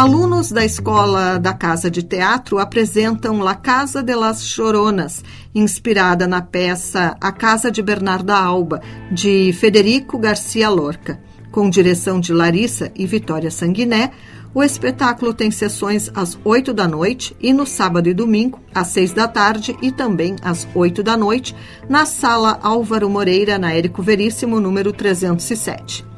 Alunos 0.00 0.50
da 0.50 0.64
Escola 0.64 1.38
da 1.38 1.52
Casa 1.52 1.90
de 1.90 2.02
Teatro 2.02 2.58
apresentam 2.58 3.40
La 3.40 3.54
Casa 3.54 4.02
de 4.02 4.16
las 4.16 4.46
Choronas, 4.46 5.22
inspirada 5.54 6.26
na 6.26 6.40
peça 6.40 7.18
A 7.20 7.30
Casa 7.30 7.70
de 7.70 7.82
Bernarda 7.82 8.34
Alba, 8.34 8.80
de 9.12 9.52
Federico 9.52 10.16
Garcia 10.16 10.70
Lorca. 10.70 11.20
Com 11.52 11.68
direção 11.68 12.18
de 12.18 12.32
Larissa 12.32 12.90
e 12.96 13.04
Vitória 13.04 13.50
Sanguiné, 13.50 14.12
o 14.54 14.62
espetáculo 14.62 15.34
tem 15.34 15.50
sessões 15.50 16.10
às 16.14 16.38
8 16.42 16.72
da 16.72 16.88
noite 16.88 17.36
e 17.38 17.52
no 17.52 17.66
sábado 17.66 18.08
e 18.08 18.14
domingo, 18.14 18.58
às 18.74 18.86
6 18.86 19.12
da 19.12 19.28
tarde 19.28 19.76
e 19.82 19.92
também 19.92 20.34
às 20.40 20.66
8 20.74 21.02
da 21.02 21.14
noite, 21.14 21.54
na 21.90 22.06
Sala 22.06 22.58
Álvaro 22.62 23.10
Moreira, 23.10 23.58
na 23.58 23.74
Érico 23.74 24.02
Veríssimo, 24.02 24.60
número 24.60 24.94
307. 24.94 26.08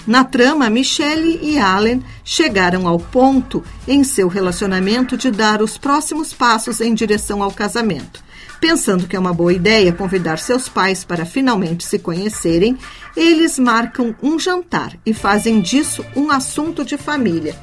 Na 0.07 0.23
trama, 0.23 0.69
Michelle 0.69 1.39
e 1.43 1.59
Allen 1.59 2.03
chegaram 2.23 2.87
ao 2.87 2.99
ponto 2.99 3.65
em 3.89 4.05
seu 4.05 4.29
relacionamento 4.29 5.17
de 5.17 5.31
dar 5.31 5.63
os 5.63 5.79
próximos 5.79 6.33
passos 6.35 6.81
em 6.81 6.93
direção 6.93 7.43
ao 7.43 7.51
casamento. 7.51 8.23
Pensando 8.61 9.07
que 9.07 9.17
é 9.17 9.19
uma 9.19 9.33
boa 9.33 9.53
ideia 9.53 9.93
convidar 9.93 10.39
seus 10.39 10.69
pais 10.69 11.05
para 11.05 11.25
finalmente 11.25 11.85
se 11.85 11.99
conhecerem, 11.99 12.77
eles 13.17 13.59
marcam 13.59 14.15
um 14.23 14.39
jantar 14.39 14.93
e 15.07 15.15
fazem 15.15 15.61
disso 15.61 16.05
um 16.15 16.31
assunto 16.31 16.85
de 16.85 16.97
família. 16.99 17.57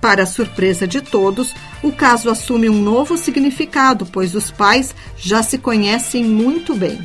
Para 0.00 0.26
surpresa 0.26 0.86
de 0.86 1.00
todos, 1.00 1.54
o 1.82 1.90
caso 1.90 2.28
assume 2.28 2.68
um 2.68 2.82
novo 2.82 3.16
significado, 3.16 4.04
pois 4.04 4.34
os 4.34 4.50
pais 4.50 4.94
já 5.16 5.42
se 5.42 5.58
conhecem 5.58 6.24
muito 6.24 6.74
bem. 6.74 6.98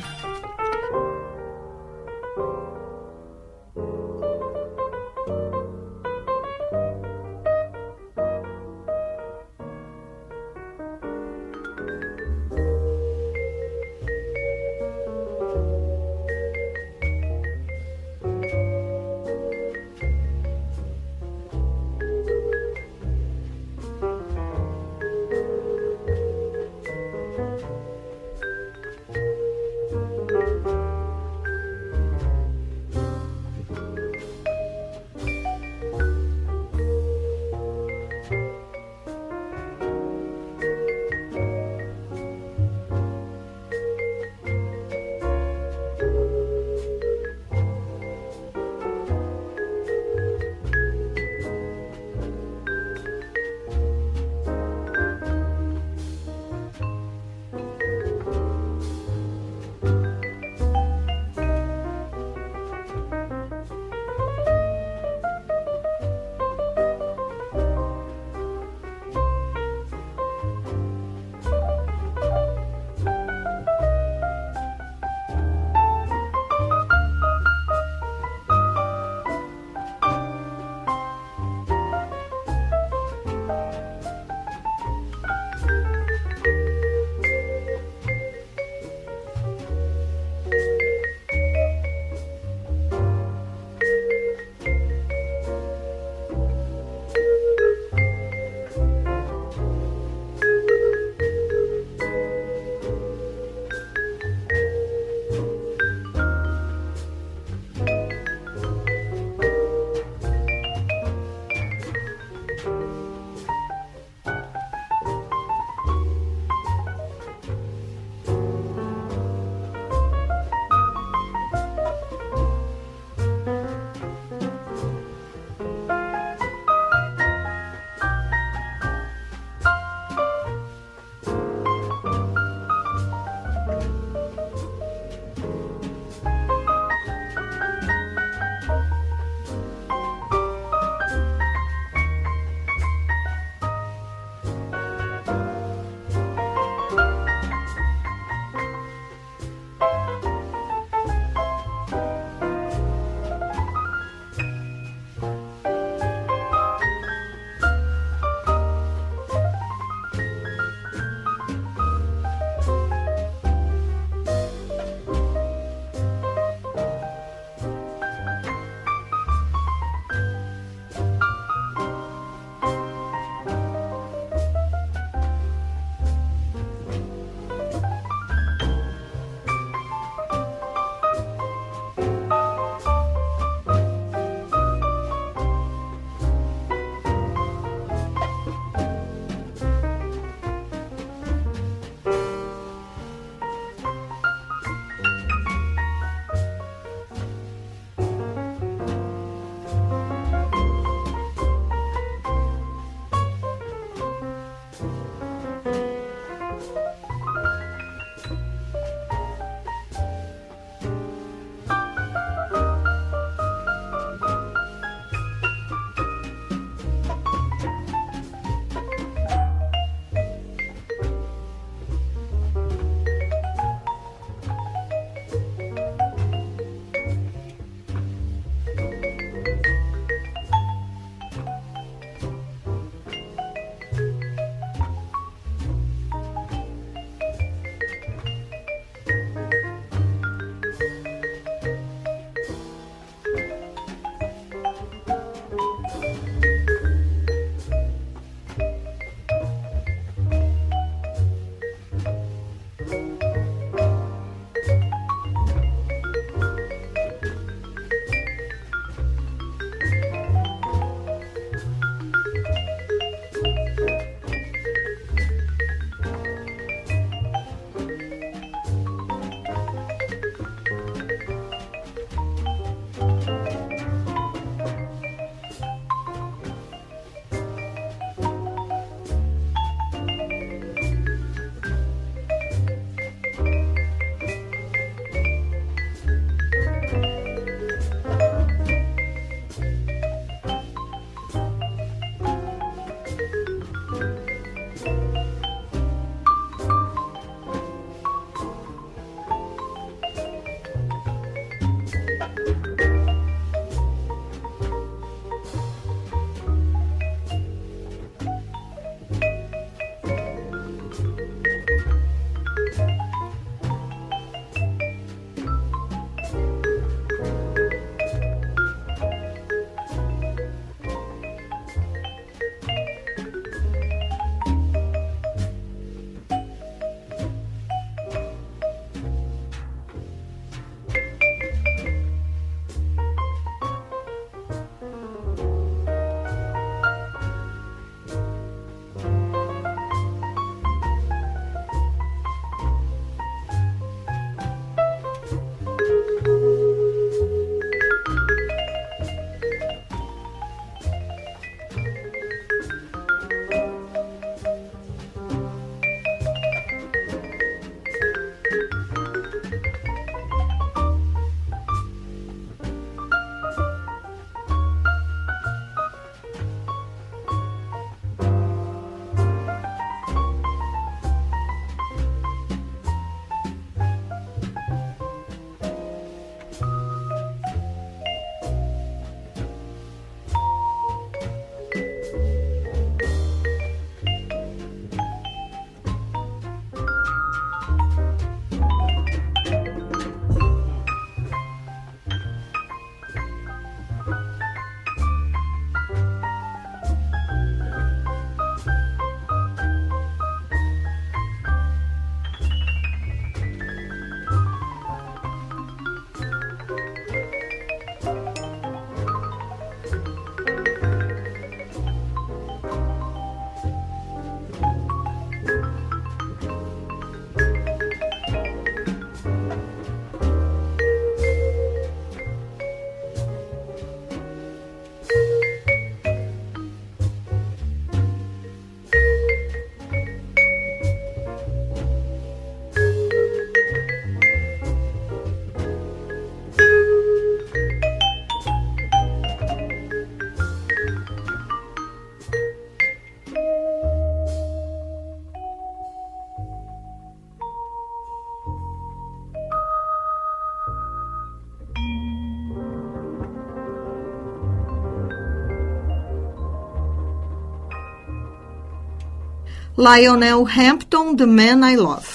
Lionel 459.80 460.46
Hampton, 460.46 461.16
The 461.16 461.24
Man 461.24 461.66
I 461.66 461.74
Love. 461.74 462.06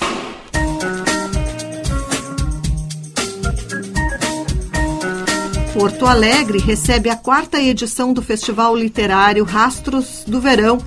Porto 5.74 6.06
Alegre 6.06 6.60
recebe 6.60 7.10
a 7.10 7.16
quarta 7.16 7.60
edição 7.60 8.14
do 8.14 8.22
Festival 8.22 8.76
Literário 8.76 9.44
Rastros 9.44 10.24
do 10.28 10.40
Verão, 10.40 10.78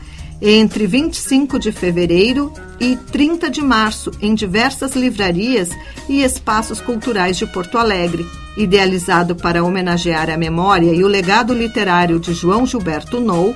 entre 0.41 0.87
25 0.87 1.59
de 1.59 1.73
fevereiro 1.73 2.53
e 2.79 2.95
30 2.95 3.51
de 3.51 3.61
março, 3.61 4.13
em 4.21 4.33
diversas 4.37 4.95
livrarias 4.95 5.71
e 6.09 6.23
espaços 6.23 6.81
culturais 6.81 7.37
de 7.37 7.45
Porto 7.45 7.77
Alegre. 7.77 8.25
Idealizado 8.57 9.35
para 9.35 9.65
homenagear 9.65 10.31
a 10.31 10.37
memória 10.37 10.93
e 10.93 11.03
o 11.03 11.09
legado 11.09 11.53
literário 11.53 12.21
de 12.21 12.33
João 12.33 12.65
Gilberto 12.65 13.19
Nou 13.19 13.53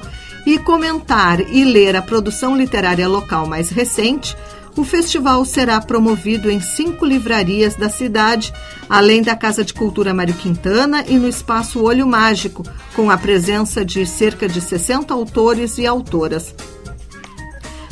e 0.47 0.59
comentar 0.59 1.41
e 1.41 1.65
ler 1.65 1.97
a 1.97 2.03
produção 2.03 2.57
literária 2.57 3.09
local 3.09 3.47
mais 3.47 3.71
recente, 3.71 4.37
o 4.77 4.85
festival 4.85 5.45
será 5.45 5.81
promovido 5.81 6.51
em 6.51 6.61
cinco 6.61 7.05
livrarias 7.05 7.77
da 7.77 7.91
cidade, 7.91 8.53
além 8.89 9.23
da 9.23 9.37
Casa 9.37 9.63
de 9.63 9.75
Cultura 9.75 10.15
Mário 10.15 10.35
Quintana 10.35 11.05
e 11.07 11.19
no 11.19 11.29
Espaço 11.29 11.83
Olho 11.83 12.07
Mágico, 12.07 12.63
com 12.95 13.11
a 13.11 13.19
presença 13.19 13.85
de 13.85 14.07
cerca 14.07 14.49
de 14.49 14.61
60 14.61 15.13
autores 15.13 15.77
e 15.77 15.87
autoras. 15.87 16.55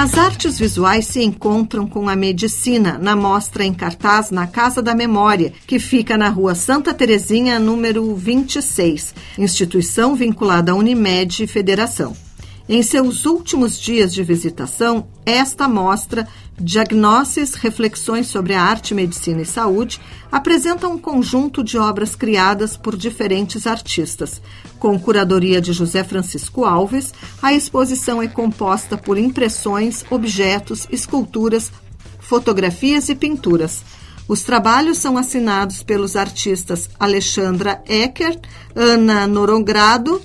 As 0.00 0.16
artes 0.16 0.56
visuais 0.56 1.08
se 1.08 1.24
encontram 1.24 1.84
com 1.84 2.08
a 2.08 2.14
medicina 2.14 2.96
na 2.96 3.16
mostra 3.16 3.64
em 3.64 3.74
cartaz 3.74 4.30
na 4.30 4.46
Casa 4.46 4.80
da 4.80 4.94
Memória, 4.94 5.52
que 5.66 5.80
fica 5.80 6.16
na 6.16 6.28
rua 6.28 6.54
Santa 6.54 6.94
Terezinha, 6.94 7.58
número 7.58 8.14
26, 8.14 9.12
instituição 9.36 10.14
vinculada 10.14 10.70
à 10.70 10.76
Unimed 10.76 11.48
Federação. 11.48 12.16
Em 12.68 12.80
seus 12.82 13.26
últimos 13.26 13.80
dias 13.80 14.14
de 14.14 14.22
visitação, 14.22 15.08
esta 15.26 15.66
mostra 15.66 16.28
Diagnoses, 16.60 17.54
Reflexões 17.54 18.26
sobre 18.26 18.54
a 18.54 18.62
Arte, 18.62 18.94
Medicina 18.94 19.42
e 19.42 19.46
Saúde 19.46 20.00
apresenta 20.30 20.88
um 20.88 20.98
conjunto 20.98 21.62
de 21.62 21.78
obras 21.78 22.16
criadas 22.16 22.76
por 22.76 22.96
diferentes 22.96 23.66
artistas. 23.66 24.42
Com 24.78 24.98
curadoria 24.98 25.60
de 25.60 25.72
José 25.72 26.02
Francisco 26.02 26.64
Alves, 26.64 27.14
a 27.40 27.52
exposição 27.52 28.20
é 28.20 28.26
composta 28.26 28.96
por 28.96 29.16
impressões, 29.16 30.04
objetos, 30.10 30.86
esculturas, 30.90 31.70
fotografias 32.18 33.08
e 33.08 33.14
pinturas. 33.14 33.84
Os 34.26 34.42
trabalhos 34.42 34.98
são 34.98 35.16
assinados 35.16 35.82
pelos 35.82 36.16
artistas 36.16 36.90
Alexandra 36.98 37.82
Ecker, 37.88 38.38
Ana 38.74 39.26
Norogrado, 39.26 40.20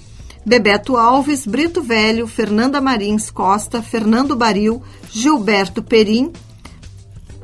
Bebeto 0.46 0.98
Alves, 0.98 1.46
Brito 1.46 1.82
Velho, 1.82 2.28
Fernanda 2.28 2.82
Marins 2.82 3.32
Costa, 3.32 3.82
Fernando 3.82 4.36
Baril, 4.36 4.82
Gilberto 5.10 5.82
Perim, 5.82 6.32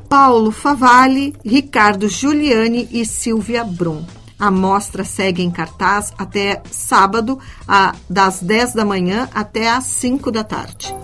Paulo 0.08 0.50
Favalli, 0.50 1.34
Ricardo 1.44 2.08
Giuliani 2.08 2.88
e 2.90 3.04
Silvia 3.06 3.64
Brum. 3.64 4.04
A 4.38 4.50
mostra 4.50 5.04
segue 5.04 5.42
em 5.42 5.50
cartaz 5.50 6.12
até 6.16 6.62
sábado, 6.70 7.38
a, 7.68 7.94
das 8.08 8.40
10 8.40 8.72
da 8.72 8.84
manhã 8.84 9.28
até 9.34 9.70
às 9.70 9.84
5 9.84 10.30
da 10.30 10.42
tarde. 10.42 10.94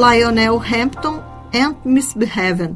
Lionel 0.00 0.58
Hampton 0.58 1.22
and 1.52 1.76
Misbehaving. 1.84 2.74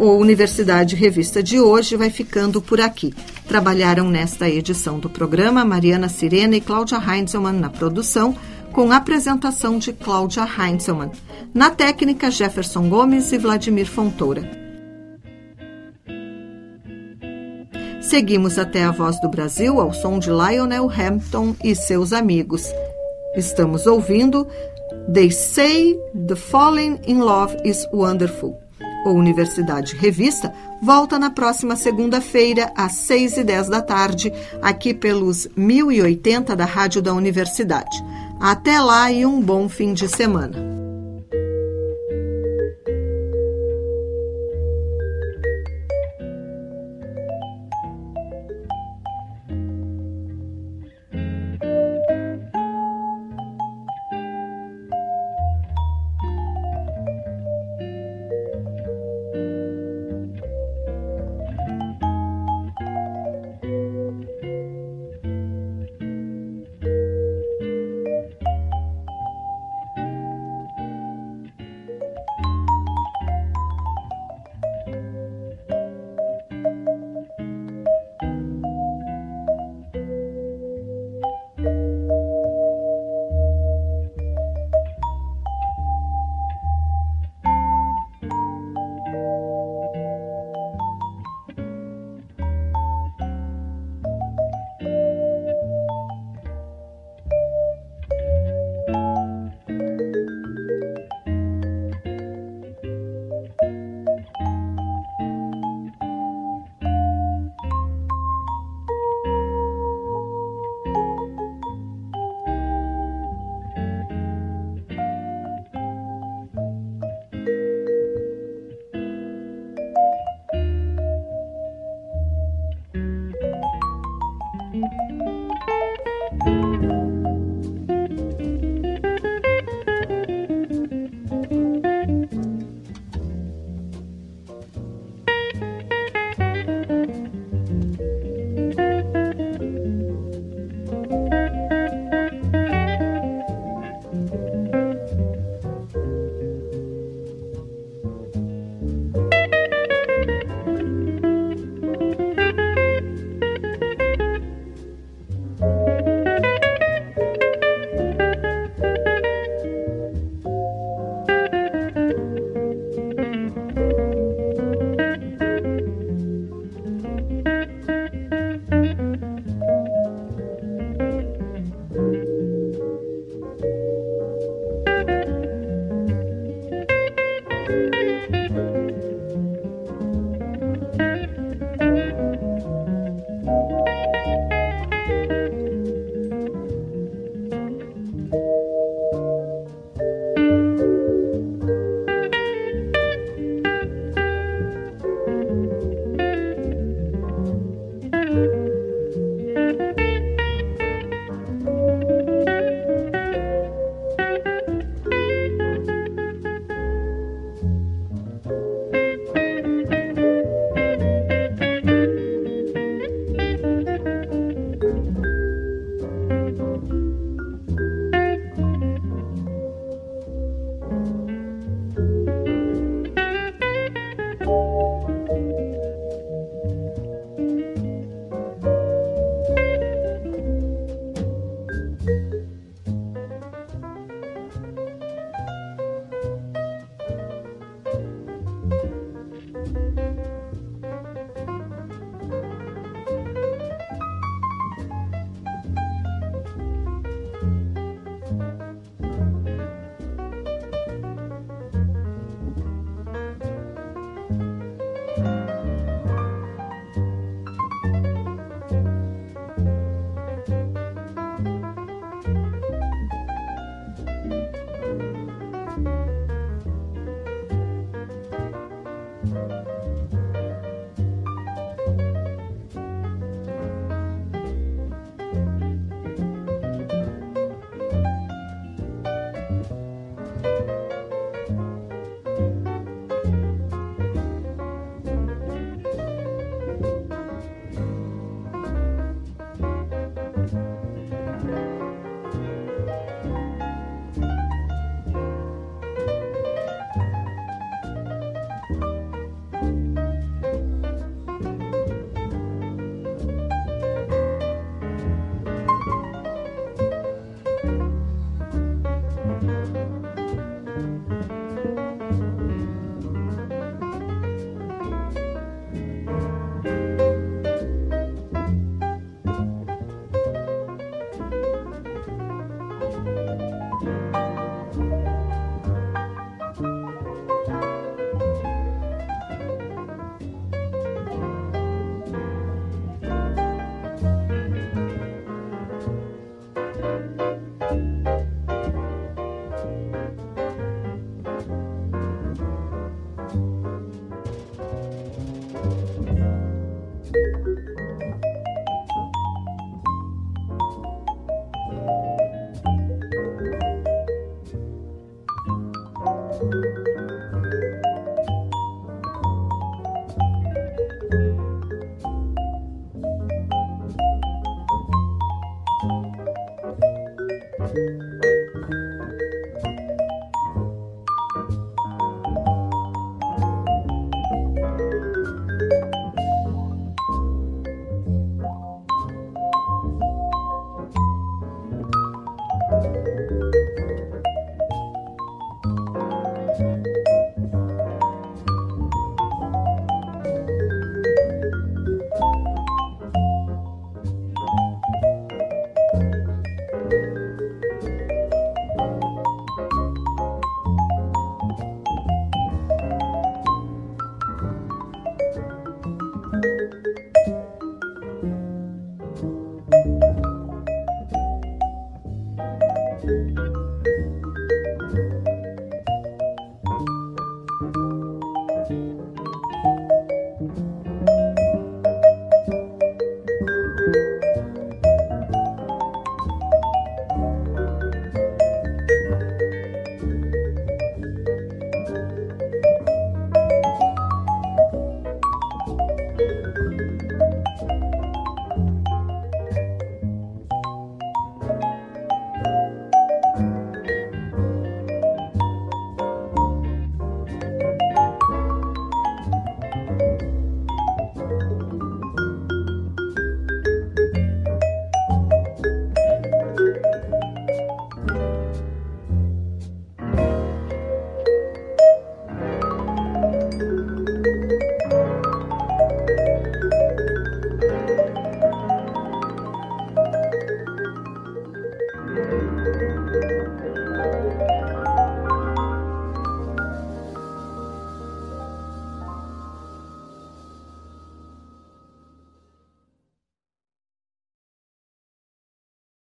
O 0.00 0.16
Universidade 0.16 0.96
Revista 0.96 1.42
de 1.42 1.60
hoje 1.60 1.94
vai 1.94 2.08
ficando 2.08 2.62
por 2.62 2.80
aqui. 2.80 3.12
Trabalharam 3.46 4.08
nesta 4.08 4.48
edição 4.48 4.98
do 4.98 5.10
programa 5.10 5.62
Mariana 5.62 6.08
Sirena 6.08 6.56
e 6.56 6.62
Cláudia 6.62 6.96
Heinzelmann 6.96 7.60
na 7.60 7.68
produção, 7.68 8.34
com 8.72 8.90
apresentação 8.90 9.76
de 9.76 9.92
Cláudia 9.92 10.48
Heinzelmann. 10.58 11.10
Na 11.52 11.68
técnica, 11.68 12.30
Jefferson 12.30 12.88
Gomes 12.88 13.30
e 13.30 13.36
Vladimir 13.36 13.86
Fontoura. 13.86 14.61
Seguimos 18.12 18.58
até 18.58 18.84
a 18.84 18.90
Voz 18.90 19.18
do 19.22 19.28
Brasil 19.30 19.80
ao 19.80 19.90
som 19.90 20.18
de 20.18 20.28
Lionel 20.28 20.86
Hampton 20.90 21.56
e 21.64 21.74
seus 21.74 22.12
amigos. 22.12 22.62
Estamos 23.34 23.86
ouvindo 23.86 24.46
They 25.10 25.30
Say 25.30 25.98
the 26.28 26.36
Falling 26.36 27.00
in 27.06 27.20
Love 27.20 27.56
is 27.64 27.88
Wonderful. 27.90 28.54
O 29.06 29.12
Universidade 29.12 29.96
Revista 29.96 30.52
volta 30.82 31.18
na 31.18 31.30
próxima 31.30 31.74
segunda-feira, 31.74 32.70
às 32.76 32.92
6 32.92 33.38
e 33.38 33.44
10 33.44 33.70
da 33.70 33.80
tarde, 33.80 34.30
aqui 34.60 34.92
pelos 34.92 35.48
1080 35.56 36.54
da 36.54 36.66
Rádio 36.66 37.00
da 37.00 37.14
Universidade. 37.14 38.04
Até 38.38 38.78
lá 38.78 39.10
e 39.10 39.24
um 39.24 39.40
bom 39.40 39.70
fim 39.70 39.94
de 39.94 40.06
semana. 40.06 40.81